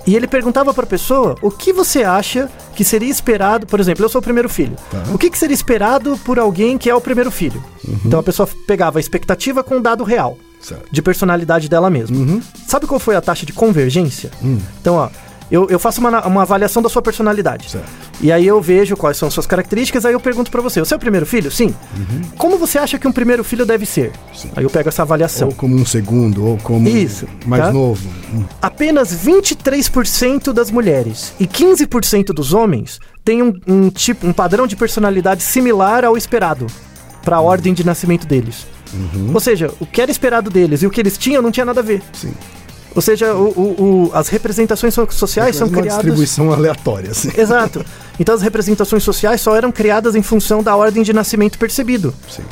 E 0.07 0.15
ele 0.15 0.27
perguntava 0.27 0.73
para 0.73 0.83
a 0.83 0.87
pessoa 0.87 1.35
o 1.43 1.51
que 1.51 1.71
você 1.71 2.03
acha 2.03 2.49
que 2.75 2.83
seria 2.83 3.09
esperado. 3.09 3.67
Por 3.67 3.79
exemplo, 3.79 4.03
eu 4.03 4.09
sou 4.09 4.19
o 4.19 4.23
primeiro 4.23 4.49
filho. 4.49 4.75
O 5.13 5.17
que, 5.17 5.29
que 5.29 5.37
seria 5.37 5.53
esperado 5.53 6.17
por 6.25 6.39
alguém 6.39 6.75
que 6.75 6.89
é 6.89 6.95
o 6.95 6.99
primeiro 6.99 7.29
filho? 7.29 7.63
Então 8.03 8.19
a 8.19 8.23
pessoa 8.23 8.49
pegava 8.65 8.97
a 8.97 8.99
expectativa 8.99 9.63
com 9.63 9.77
o 9.77 9.79
dado 9.79 10.03
real 10.03 10.39
Certo. 10.61 10.87
de 10.91 11.01
personalidade 11.01 11.67
dela 11.67 11.89
mesma. 11.89 12.41
Sabe 12.67 12.85
qual 12.85 12.99
foi 12.99 13.15
a 13.15 13.21
taxa 13.21 13.45
de 13.45 13.53
convergência? 13.53 14.31
Então, 14.79 14.95
ó, 14.95 15.09
eu, 15.51 15.67
eu 15.69 15.77
faço 15.77 15.99
uma, 15.99 16.25
uma 16.25 16.43
avaliação 16.43 16.81
da 16.81 16.87
sua 16.87 17.01
personalidade. 17.01 17.69
Certo. 17.69 17.89
E 18.21 18.31
aí 18.31 18.47
eu 18.47 18.61
vejo 18.61 18.95
quais 18.95 19.17
são 19.17 19.27
as 19.27 19.33
suas 19.33 19.45
características, 19.45 20.05
aí 20.05 20.13
eu 20.13 20.19
pergunto 20.19 20.49
pra 20.49 20.61
você: 20.61 20.79
você 20.79 20.93
é 20.93 20.97
o 20.97 20.99
primeiro 20.99 21.25
filho? 21.25 21.51
Sim. 21.51 21.75
Como 22.37 22.57
você 22.57 22.77
acha 22.77 22.97
que 22.97 23.07
um 23.07 23.11
primeiro 23.11 23.43
filho 23.43 23.65
deve 23.65 23.85
ser? 23.85 24.13
Aí 24.55 24.63
eu 24.63 24.69
pego 24.69 24.87
essa 24.87 25.01
avaliação. 25.01 25.49
Ou 25.49 25.53
como 25.53 25.75
um 25.75 25.85
segundo, 25.85 26.45
ou 26.45 26.57
como 26.59 26.87
Isso, 26.87 27.27
mais 27.45 27.63
tá? 27.63 27.73
novo. 27.73 28.07
Hum. 28.33 28.45
Apenas 28.61 29.13
23% 29.13 30.53
das 30.53 30.71
mulheres 30.71 31.33
e 31.37 31.45
15% 31.45 32.27
dos 32.27 32.53
homens 32.53 32.99
têm 33.25 33.43
um, 33.43 33.53
um 33.67 33.89
tipo, 33.89 34.25
um 34.25 34.31
padrão 34.31 34.65
de 34.65 34.77
personalidade 34.77 35.43
similar 35.43 36.05
ao 36.05 36.15
esperado 36.15 36.67
para 37.25 37.37
a 37.37 37.41
ordem 37.41 37.73
de 37.73 37.85
nascimento 37.85 38.25
deles. 38.25 38.65
Ou 39.33 39.39
seja, 39.39 39.71
o 39.79 39.85
que 39.85 40.01
era 40.01 40.11
esperado 40.11 40.49
deles 40.49 40.81
e 40.83 40.87
o 40.87 40.89
que 40.89 40.99
eles 40.99 41.17
tinham 41.17 41.41
não 41.41 41.51
tinha 41.51 41.65
nada 41.65 41.79
a 41.79 41.83
ver. 41.83 42.01
Sim. 42.13 42.33
Ou 42.93 43.01
seja, 43.01 43.33
o- 43.33 43.47
o- 43.55 43.83
o- 44.09 44.11
as 44.13 44.27
representações 44.27 44.93
so- 44.93 45.07
sociais 45.09 45.55
são 45.55 45.67
uma 45.67 45.77
criadas. 45.77 45.93
distribuição 46.03 46.51
aleatória, 46.51 47.11
assim. 47.11 47.31
Exato. 47.37 47.85
Então 48.19 48.35
as 48.35 48.41
representações 48.41 49.01
sociais 49.03 49.39
só 49.39 49.55
eram 49.55 49.71
criadas 49.71 50.13
em 50.13 50.21
função 50.21 50.61
da 50.61 50.75
ordem 50.75 51.01
de 51.01 51.13
nascimento 51.13 51.57
percebido. 51.57 52.13
Sim. 52.29 52.43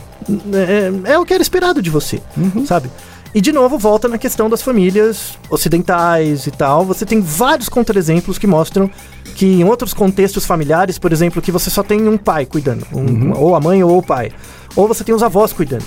É, 1.06 1.12
é 1.14 1.20
o 1.20 1.26
que 1.26 1.34
era 1.34 1.44
esperado 1.44 1.82
de 1.82 1.90
você, 1.90 2.22
sabe? 2.66 2.90
E 3.36 3.42
de 3.42 3.52
novo 3.52 3.78
volta 3.78 4.08
na 4.08 4.18
questão 4.18 4.50
das 4.50 4.62
famílias 4.62 5.38
ocidentais 5.50 6.48
e 6.48 6.52
tal. 6.52 6.86
Você 6.86 7.06
tem 7.06 7.22
vários 7.22 7.68
contra-exemplos 7.70 8.38
que 8.38 8.48
mostram 8.48 8.90
que 9.36 9.46
em 9.46 9.64
outros 9.64 9.94
contextos 9.94 10.46
familiares, 10.46 10.98
por 10.98 11.12
exemplo, 11.14 11.42
que 11.42 11.52
você 11.52 11.70
só 11.70 11.84
tem 11.84 12.08
um 12.08 12.18
pai 12.18 12.46
cuidando, 12.46 12.86
um- 12.94 13.34
ou 13.38 13.56
a 13.56 13.60
mãe 13.60 13.84
ou 13.84 13.98
o 13.98 14.04
pai, 14.04 14.32
ou 14.76 14.88
você 14.88 15.04
tem 15.04 15.14
os 15.14 15.22
avós 15.24 15.54
cuidando. 15.54 15.84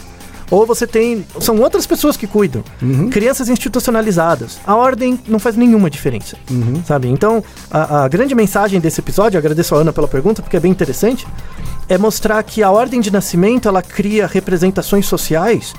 Ou 0.52 0.66
você 0.66 0.86
tem. 0.86 1.24
São 1.40 1.58
outras 1.60 1.86
pessoas 1.86 2.14
que 2.14 2.26
cuidam. 2.26 2.62
Crianças 3.10 3.48
institucionalizadas. 3.48 4.58
A 4.66 4.76
ordem 4.76 5.18
não 5.26 5.38
faz 5.38 5.56
nenhuma 5.56 5.88
diferença. 5.88 6.36
Sabe? 6.86 7.08
Então, 7.08 7.42
a, 7.70 8.04
a 8.04 8.08
grande 8.08 8.34
mensagem 8.34 8.78
desse 8.78 9.00
episódio, 9.00 9.38
agradeço 9.38 9.74
a 9.74 9.78
Ana 9.78 9.94
pela 9.94 10.06
pergunta, 10.06 10.42
porque 10.42 10.58
é 10.58 10.60
bem 10.60 10.70
interessante, 10.70 11.26
é 11.88 11.96
mostrar 11.96 12.42
que 12.42 12.62
a 12.62 12.70
ordem 12.70 13.00
de 13.00 13.10
nascimento 13.10 13.66
ela 13.66 13.80
cria 13.80 14.26
representações 14.26 15.06
sociais 15.06 15.72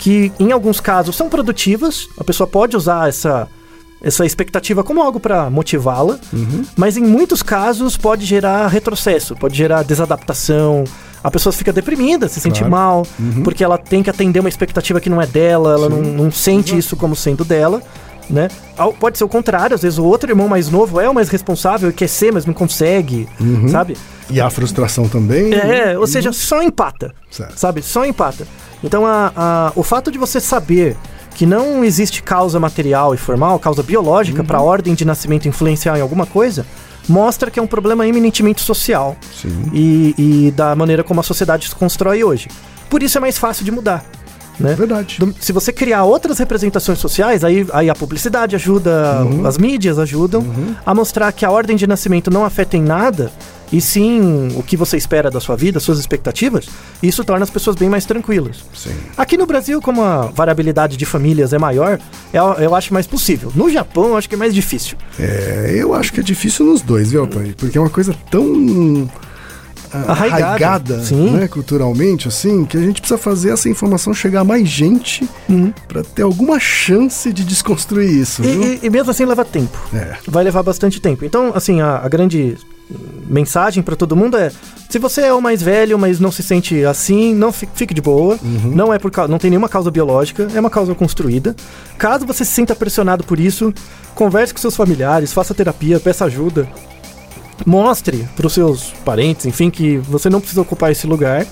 que, 0.00 0.32
em 0.40 0.50
alguns 0.50 0.80
casos, 0.80 1.14
são 1.14 1.28
produtivas. 1.28 2.08
A 2.18 2.24
pessoa 2.24 2.46
pode 2.48 2.76
usar 2.76 3.08
essa, 3.08 3.46
essa 4.02 4.26
expectativa 4.26 4.82
como 4.82 5.00
algo 5.00 5.20
para 5.20 5.48
motivá-la, 5.48 6.18
mas 6.76 6.96
em 6.96 7.04
muitos 7.04 7.40
casos 7.40 7.96
pode 7.96 8.24
gerar 8.24 8.66
retrocesso, 8.66 9.36
pode 9.36 9.56
gerar 9.56 9.84
desadaptação. 9.84 10.82
A 11.22 11.30
pessoa 11.30 11.52
fica 11.52 11.72
deprimida, 11.72 12.28
se 12.28 12.40
sente 12.40 12.60
Claro. 12.60 12.70
mal, 12.70 13.06
porque 13.42 13.64
ela 13.64 13.76
tem 13.76 14.02
que 14.02 14.10
atender 14.10 14.40
uma 14.40 14.48
expectativa 14.48 15.00
que 15.00 15.10
não 15.10 15.20
é 15.20 15.26
dela, 15.26 15.72
ela 15.72 15.88
não, 15.88 16.00
não 16.00 16.30
sente 16.30 16.76
isso 16.76 16.96
como 16.96 17.16
sendo 17.16 17.44
dela. 17.44 17.82
Né? 18.30 18.48
Pode 19.00 19.16
ser 19.16 19.24
o 19.24 19.28
contrário, 19.28 19.74
às 19.74 19.80
vezes 19.80 19.98
o 19.98 20.04
outro 20.04 20.30
irmão 20.30 20.48
mais 20.48 20.68
novo 20.68 21.00
é 21.00 21.08
o 21.08 21.14
mais 21.14 21.30
responsável 21.30 21.88
e 21.88 21.92
quer 21.94 22.08
ser, 22.08 22.30
mas 22.30 22.44
não 22.44 22.52
consegue, 22.52 23.26
sabe? 23.70 23.96
E 24.28 24.38
a 24.38 24.50
frustração 24.50 25.08
também. 25.08 25.54
É, 25.54 25.98
ou 25.98 26.06
seja, 26.06 26.30
só 26.30 26.62
empata. 26.62 27.14
Certo. 27.30 27.58
Sabe? 27.58 27.80
Só 27.82 28.04
empata. 28.04 28.46
Então, 28.84 29.06
a, 29.06 29.32
a- 29.34 29.72
o 29.74 29.82
fato 29.82 30.12
de 30.12 30.18
você 30.18 30.40
saber 30.40 30.94
que 31.34 31.46
não 31.46 31.82
existe 31.82 32.22
causa 32.22 32.60
material 32.60 33.14
e 33.14 33.16
formal, 33.16 33.58
causa 33.58 33.82
biológica, 33.82 34.44
para 34.44 34.58
a 34.58 34.62
ordem 34.62 34.92
de 34.94 35.06
nascimento 35.06 35.48
influenciar 35.48 35.96
em 35.96 36.02
alguma 36.02 36.26
coisa, 36.26 36.66
mostra 37.08 37.50
que 37.50 37.58
é 37.58 37.62
um 37.62 37.66
problema 37.66 38.06
eminentemente 38.06 38.60
social 38.60 39.16
e, 39.72 40.14
e 40.18 40.50
da 40.50 40.74
maneira 40.76 41.02
como 41.02 41.20
a 41.20 41.22
sociedade 41.22 41.68
se 41.68 41.74
constrói 41.74 42.22
hoje. 42.22 42.48
Por 42.90 43.02
isso 43.02 43.18
é 43.18 43.20
mais 43.20 43.38
fácil 43.38 43.64
de 43.64 43.70
mudar. 43.70 44.04
Né? 44.58 44.74
Verdade. 44.74 45.18
Se 45.40 45.52
você 45.52 45.72
criar 45.72 46.04
outras 46.04 46.38
representações 46.38 46.98
sociais, 46.98 47.44
aí, 47.44 47.66
aí 47.72 47.88
a 47.90 47.94
publicidade 47.94 48.54
ajuda, 48.56 49.22
Uhum. 49.22 49.46
as 49.46 49.56
mídias 49.58 49.98
ajudam 49.98 50.44
a 50.84 50.94
mostrar 50.94 51.30
que 51.32 51.44
a 51.44 51.50
ordem 51.50 51.76
de 51.76 51.86
nascimento 51.86 52.30
não 52.30 52.44
afeta 52.44 52.76
em 52.76 52.82
nada, 52.82 53.30
e 53.70 53.80
sim 53.80 54.48
o 54.56 54.62
que 54.62 54.76
você 54.76 54.96
espera 54.96 55.30
da 55.30 55.40
sua 55.40 55.54
vida, 55.54 55.78
suas 55.78 55.98
expectativas, 55.98 56.66
isso 57.02 57.22
torna 57.22 57.44
as 57.44 57.50
pessoas 57.50 57.76
bem 57.76 57.88
mais 57.88 58.04
tranquilas. 58.06 58.56
Sim. 58.74 58.94
Aqui 59.16 59.36
no 59.36 59.44
Brasil, 59.46 59.80
como 59.82 60.02
a 60.02 60.22
variabilidade 60.26 60.96
de 60.96 61.04
famílias 61.04 61.52
é 61.52 61.58
maior, 61.58 61.98
eu, 62.32 62.44
eu 62.54 62.74
acho 62.74 62.94
mais 62.94 63.06
possível. 63.06 63.52
No 63.54 63.68
Japão, 63.70 64.08
eu 64.08 64.16
acho 64.16 64.28
que 64.28 64.34
é 64.34 64.38
mais 64.38 64.54
difícil. 64.54 64.96
É, 65.20 65.72
eu 65.76 65.92
acho 65.92 66.12
que 66.12 66.20
é 66.20 66.22
difícil 66.22 66.64
nos 66.64 66.80
dois, 66.80 67.10
viu, 67.10 67.20
Altair? 67.20 67.54
Porque 67.56 67.76
é 67.76 67.80
uma 67.80 67.90
coisa 67.90 68.14
tão 68.30 68.44
Arraigada. 69.92 70.44
arraigada, 70.46 70.96
né, 71.32 71.48
culturalmente, 71.48 72.28
assim, 72.28 72.64
que 72.64 72.76
a 72.76 72.80
gente 72.80 73.00
precisa 73.00 73.18
fazer 73.18 73.50
essa 73.50 73.68
informação 73.68 74.12
chegar 74.14 74.40
a 74.40 74.44
mais 74.44 74.68
gente 74.68 75.28
pra 75.86 76.02
ter 76.02 76.22
alguma 76.22 76.58
chance 76.60 77.32
de 77.32 77.44
desconstruir 77.44 78.10
isso, 78.10 78.42
E, 78.44 78.46
e- 78.46 78.80
e 78.86 78.90
mesmo 78.90 79.10
assim 79.10 79.24
leva 79.24 79.44
tempo. 79.44 79.78
É. 79.94 80.16
Vai 80.26 80.44
levar 80.44 80.62
bastante 80.62 81.00
tempo. 81.00 81.24
Então, 81.24 81.52
assim, 81.54 81.80
a, 81.80 81.98
a 81.98 82.08
grande 82.08 82.56
mensagem 83.28 83.82
pra 83.82 83.94
todo 83.96 84.16
mundo 84.16 84.36
é: 84.36 84.50
se 84.88 84.98
você 84.98 85.22
é 85.22 85.32
o 85.32 85.40
mais 85.40 85.62
velho, 85.62 85.98
mas 85.98 86.18
não 86.20 86.30
se 86.32 86.42
sente 86.42 86.84
assim, 86.84 87.34
não 87.34 87.52
fi- 87.52 87.68
fique 87.74 87.92
de 87.94 88.00
boa. 88.00 88.38
Não 88.42 88.92
é 88.92 88.98
por 88.98 89.10
não 89.28 89.38
tem 89.38 89.50
nenhuma 89.50 89.68
causa 89.68 89.90
biológica, 89.90 90.48
é 90.54 90.60
uma 90.60 90.70
causa 90.70 90.94
construída. 90.94 91.54
Caso 91.98 92.26
você 92.26 92.44
se 92.44 92.52
sinta 92.52 92.74
pressionado 92.74 93.24
por 93.24 93.38
isso, 93.38 93.72
converse 94.14 94.52
com 94.54 94.60
seus 94.60 94.76
familiares, 94.76 95.32
faça 95.32 95.54
terapia, 95.54 96.00
peça 96.00 96.24
ajuda. 96.24 96.68
Mostre 97.66 98.26
pros 98.36 98.52
seus 98.52 98.92
parentes, 99.04 99.46
enfim, 99.46 99.70
que 99.70 99.98
você 99.98 100.28
não 100.30 100.40
precisa 100.40 100.60
ocupar 100.62 100.90
esse 100.92 101.06
lugar, 101.06 101.46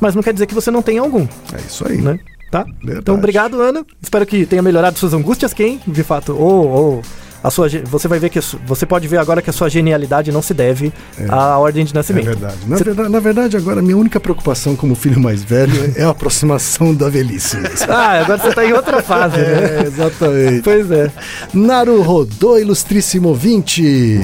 mas 0.00 0.14
não 0.14 0.22
quer 0.22 0.32
dizer 0.32 0.46
que 0.46 0.54
você 0.54 0.70
não 0.70 0.82
tem 0.82 0.98
algum 0.98 1.26
É 1.52 1.58
isso 1.66 1.86
aí. 1.86 1.98
né? 1.98 2.18
Tá? 2.50 2.62
Verdade. 2.64 2.98
Então, 3.00 3.14
obrigado, 3.16 3.60
Ana. 3.60 3.84
Espero 4.02 4.24
que 4.24 4.46
tenha 4.46 4.62
melhorado 4.62 4.98
suas 4.98 5.12
angústias, 5.12 5.52
quem, 5.52 5.80
de 5.86 6.02
fato, 6.02 6.34
ou, 6.34 6.66
ou 6.68 7.02
a 7.44 7.50
sua, 7.50 7.68
você 7.84 8.08
vai 8.08 8.18
ver 8.18 8.30
que 8.30 8.40
você 8.66 8.84
pode 8.86 9.06
ver 9.06 9.18
agora 9.18 9.40
que 9.42 9.48
a 9.50 9.52
sua 9.52 9.68
genialidade 9.68 10.32
não 10.32 10.40
se 10.42 10.52
deve 10.54 10.92
à 11.28 11.56
ordem 11.58 11.84
de 11.84 11.92
É 11.92 11.94
nascimento. 11.94 12.24
verdade. 12.24 12.56
Na, 12.66 12.76
verdade. 12.76 13.08
na 13.10 13.20
verdade, 13.20 13.56
agora, 13.56 13.80
minha 13.82 13.96
única 13.96 14.18
preocupação 14.18 14.74
como 14.74 14.94
filho 14.94 15.20
mais 15.20 15.42
velho 15.44 15.92
é 15.94 16.02
a 16.04 16.08
aproximação 16.10 16.94
da 16.94 17.08
velhice. 17.10 17.58
Ah, 17.88 18.20
agora 18.22 18.38
você 18.38 18.52
tá 18.54 18.64
em 18.64 18.72
outra 18.72 19.02
fase, 19.02 19.36
né? 19.36 19.82
É, 19.82 19.82
exatamente. 19.86 20.62
Pois 20.62 20.90
é. 20.90 21.12
Naru 21.52 22.00
Rodô, 22.02 22.58
ilustríssimo 22.58 23.34
20. 23.34 24.20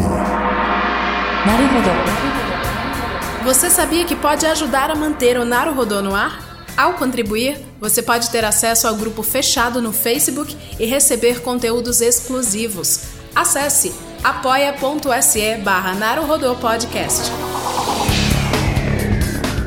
Você 3.44 3.68
sabia 3.68 4.04
que 4.07 4.16
pode 4.16 4.46
ajudar 4.46 4.90
a 4.90 4.94
manter 4.94 5.38
o 5.38 5.44
Naruhodô 5.44 6.00
no 6.00 6.14
ar? 6.14 6.66
Ao 6.76 6.94
contribuir, 6.94 7.59
você 7.78 8.02
pode 8.02 8.30
ter 8.30 8.44
acesso 8.44 8.88
ao 8.88 8.94
grupo 8.94 9.22
fechado 9.22 9.83
no 9.83 9.92
Facebook 9.92 10.57
e 10.80 10.87
receber 10.87 11.42
conteúdos 11.42 12.00
exclusivos. 12.00 13.02
Acesse 13.35 13.94
apoia.se 14.22 15.57
barra 15.57 15.94
Podcast. 16.61 17.30